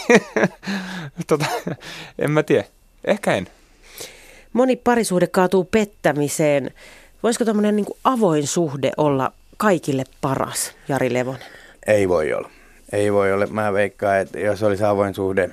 tota, 1.26 1.46
en 2.18 2.30
mä 2.30 2.42
tiedä. 2.42 2.64
Ehkä 3.04 3.34
en. 3.34 3.46
Moni 4.52 4.76
parisuhde 4.76 5.26
kaatuu 5.26 5.64
pettämiseen. 5.64 6.70
Voisiko 7.22 7.44
tämmöinen 7.44 7.76
niin 7.76 7.86
avoin 8.04 8.46
suhde 8.46 8.92
olla 8.96 9.32
kaikille 9.56 10.04
paras, 10.20 10.72
Jari 10.88 11.12
Levonen? 11.12 11.46
Ei 11.86 12.08
voi 12.08 12.32
olla. 12.32 12.50
Ei 12.92 13.12
voi 13.12 13.32
olla. 13.32 13.46
Mä 13.46 13.72
veikkaan, 13.72 14.18
että 14.18 14.38
jos 14.38 14.62
olisi 14.62 14.84
avoin 14.84 15.14
suhde, 15.14 15.50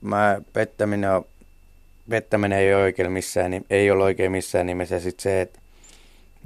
mä 0.00 0.40
pettäminen, 0.52 1.10
on, 1.10 1.24
pettäminen 2.08 2.58
ei 2.58 2.74
ole 2.74 2.82
oikein 2.82 3.12
missään, 3.12 3.50
niin 3.50 3.66
ei 3.70 3.90
ole 3.90 4.04
oikein 4.04 4.32
missään 4.32 4.66
nimessä. 4.66 5.00
Sitten 5.00 5.22
se, 5.22 5.40
että 5.40 5.60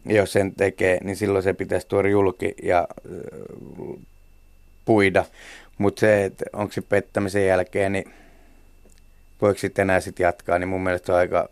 jos 0.07 0.33
sen 0.33 0.55
tekee, 0.55 0.99
niin 1.05 1.17
silloin 1.17 1.43
se 1.43 1.53
pitäisi 1.53 1.89
tuoda 1.89 2.09
julki 2.09 2.55
ja 2.63 2.89
äh, 2.89 4.05
puida. 4.85 5.25
Mutta 5.79 6.01
se, 6.01 6.25
että 6.25 6.45
onko 6.53 6.73
se 6.73 6.81
pettämisen 6.81 7.47
jälkeen, 7.47 7.93
niin 7.93 8.15
voiko 9.43 9.59
sitten 9.59 9.83
enää 9.83 10.01
sitten 10.01 10.25
jatkaa, 10.25 10.59
niin 10.59 10.69
mun 10.69 10.83
mielestä 10.83 11.07
se 11.07 11.13
on 11.13 11.19
aika... 11.19 11.49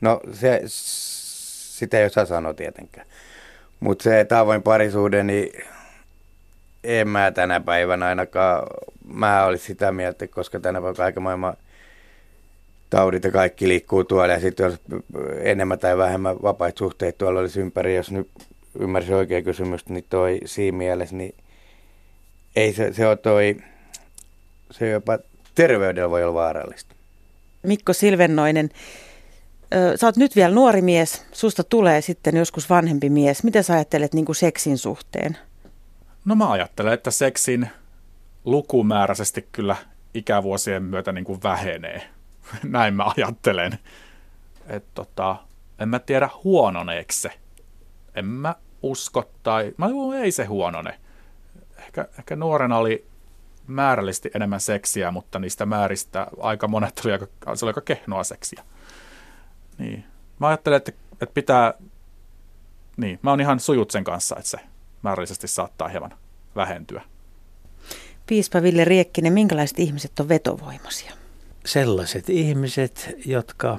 No 0.00 0.20
se, 0.32 0.62
sitä 1.82 1.98
ei 1.98 2.06
osaa 2.06 2.24
sanoa 2.26 2.54
tietenkään. 2.54 3.06
Mutta 3.80 4.02
se 4.02 4.24
tavoin 4.24 4.62
parisuhde, 4.62 5.22
niin 5.22 5.62
en 6.84 7.08
mä 7.08 7.30
tänä 7.30 7.60
päivänä 7.60 8.06
ainakaan, 8.06 8.66
mä 9.14 9.44
olisin 9.44 9.66
sitä 9.66 9.92
mieltä, 9.92 10.26
koska 10.26 10.60
tänä 10.60 10.78
päivänä 10.78 10.96
kaiken 10.96 11.22
maailman 11.22 11.56
taudit 12.90 13.24
ja 13.24 13.30
kaikki 13.30 13.68
liikkuu 13.68 14.04
tuolla 14.04 14.32
ja 14.32 14.40
sitten 14.40 14.64
jos 14.64 14.80
enemmän 15.40 15.78
tai 15.78 15.98
vähemmän 15.98 16.36
vapaita 16.42 16.78
suhteita 16.78 17.18
tuolla 17.18 17.40
olisi 17.40 17.60
ympäri, 17.60 17.96
jos 17.96 18.10
nyt 18.10 18.28
ymmärsin 18.78 19.14
oikein 19.14 19.44
kysymystä, 19.44 19.92
niin 19.92 20.04
toi 20.10 20.40
siinä 20.44 20.78
mielessä, 20.78 21.16
niin 21.16 21.34
ei 22.56 22.72
se, 22.72 22.92
se 22.92 23.06
ole 23.06 23.16
toi, 23.16 23.56
se 24.70 24.88
jopa 24.88 25.18
terveydellä 25.54 26.10
voi 26.10 26.22
olla 26.22 26.34
vaarallista. 26.34 26.94
Mikko 27.62 27.92
Silvennoinen, 27.92 28.70
sä 29.96 30.06
oot 30.06 30.16
nyt 30.16 30.36
vielä 30.36 30.54
nuori 30.54 30.82
mies, 30.82 31.26
susta 31.32 31.64
tulee 31.64 32.00
sitten 32.00 32.36
joskus 32.36 32.70
vanhempi 32.70 33.10
mies. 33.10 33.44
Mitä 33.44 33.62
sä 33.62 33.74
ajattelet 33.74 34.14
niin 34.14 34.24
kuin 34.24 34.36
seksin 34.36 34.78
suhteen? 34.78 35.38
No 36.24 36.34
mä 36.34 36.50
ajattelen, 36.50 36.92
että 36.92 37.10
seksin 37.10 37.68
lukumääräisesti 38.44 39.48
kyllä 39.52 39.76
ikävuosien 40.14 40.82
myötä 40.82 41.12
niin 41.12 41.24
kuin 41.24 41.42
vähenee. 41.42 42.02
Näin 42.62 42.94
mä 42.94 43.04
ajattelen. 43.16 43.78
Et 44.66 44.84
tota, 44.94 45.36
en 45.78 45.88
mä 45.88 45.98
tiedä 45.98 46.28
huononeeko 46.44 47.12
se. 47.12 47.30
En 48.14 48.24
mä 48.24 48.54
usko 48.82 49.30
tai, 49.42 49.72
mä 49.76 49.88
ei 50.22 50.32
se 50.32 50.44
huonone. 50.44 50.98
Ehkä, 51.78 52.08
ehkä 52.18 52.36
nuorena 52.36 52.76
oli 52.76 53.06
määrällisesti 53.66 54.30
enemmän 54.34 54.60
seksiä, 54.60 55.10
mutta 55.10 55.38
niistä 55.38 55.66
määristä 55.66 56.26
aika 56.40 56.68
monet 56.68 57.00
oli 57.04 57.12
aika, 57.12 57.26
se 57.54 57.64
oli 57.64 57.70
aika 57.70 57.80
kehnoa 57.80 58.24
seksiä. 58.24 58.64
Niin. 59.78 60.04
Mä 60.38 60.48
ajattelen, 60.48 60.76
että, 60.76 60.92
että 61.12 61.34
pitää, 61.34 61.74
niin, 62.96 63.18
mä 63.22 63.30
oon 63.30 63.40
ihan 63.40 63.60
sujut 63.60 63.90
sen 63.90 64.04
kanssa, 64.04 64.36
että 64.36 64.50
se 64.50 64.58
määrällisesti 65.02 65.48
saattaa 65.48 65.88
hieman 65.88 66.14
vähentyä. 66.56 67.02
Piispa 68.26 68.62
Ville 68.62 68.84
Riekkinen, 68.84 69.32
minkälaiset 69.32 69.78
ihmiset 69.78 70.20
on 70.20 70.28
vetovoimaisia? 70.28 71.12
sellaiset 71.66 72.30
ihmiset, 72.30 73.16
jotka 73.26 73.78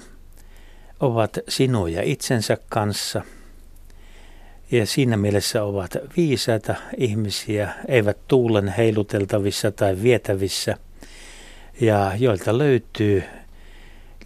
ovat 1.00 1.38
sinuja 1.50 2.02
itsensä 2.04 2.58
kanssa 2.70 3.22
ja 4.72 4.86
siinä 4.86 5.18
mielessä 5.18 5.64
ovat 5.64 5.98
viisaita 6.18 6.76
ihmisiä, 6.98 7.74
eivät 7.88 8.18
tuulen 8.28 8.68
heiluteltavissa 8.68 9.72
tai 9.72 10.02
vietävissä 10.04 10.78
ja 11.82 12.12
joilta 12.18 12.58
löytyy, 12.58 13.24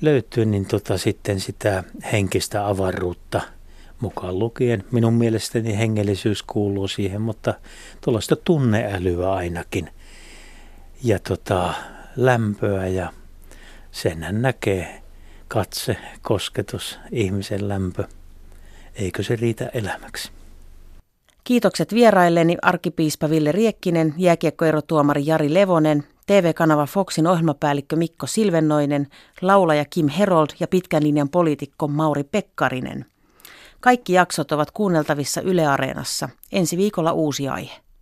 löytyy 0.01 0.45
niin 0.45 0.65
tota 0.65 0.97
sitten 0.97 1.39
sitä 1.39 1.83
henkistä 2.11 2.67
avaruutta 2.67 3.41
mukaan 3.99 4.39
lukien. 4.39 4.83
Minun 4.91 5.13
mielestäni 5.13 5.77
hengellisyys 5.77 6.43
kuuluu 6.43 6.87
siihen, 6.87 7.21
mutta 7.21 7.53
tuollaista 8.01 8.35
tunneälyä 8.35 9.33
ainakin 9.33 9.89
ja 11.03 11.19
tota, 11.19 11.73
lämpöä 12.15 12.87
ja 12.87 13.13
senhän 13.91 14.41
näkee 14.41 15.01
katse, 15.47 15.97
kosketus, 16.21 16.99
ihmisen 17.11 17.67
lämpö. 17.67 18.03
Eikö 18.95 19.23
se 19.23 19.35
riitä 19.35 19.69
elämäksi? 19.73 20.31
Kiitokset 21.43 21.93
vierailleni 21.93 22.57
arkipiispa 22.61 23.29
Ville 23.29 23.51
Riekkinen, 23.51 24.13
jääkiekkoerotuomari 24.17 25.25
Jari 25.25 25.53
Levonen, 25.53 26.03
TV-kanava 26.27 26.85
Foxin 26.85 27.27
ohjelmapäällikkö 27.27 27.95
Mikko 27.95 28.27
Silvennoinen, 28.27 29.07
laulaja 29.41 29.85
Kim 29.85 30.07
Herold 30.07 30.49
ja 30.59 30.67
pitkän 30.67 31.03
linjan 31.03 31.29
poliitikko 31.29 31.87
Mauri 31.87 32.23
Pekkarinen. 32.23 33.05
Kaikki 33.79 34.13
jaksot 34.13 34.51
ovat 34.51 34.71
kuunneltavissa 34.71 35.41
Yle 35.41 35.67
Areenassa. 35.67 36.29
Ensi 36.51 36.77
viikolla 36.77 37.11
uusi 37.11 37.47
aihe. 37.47 37.86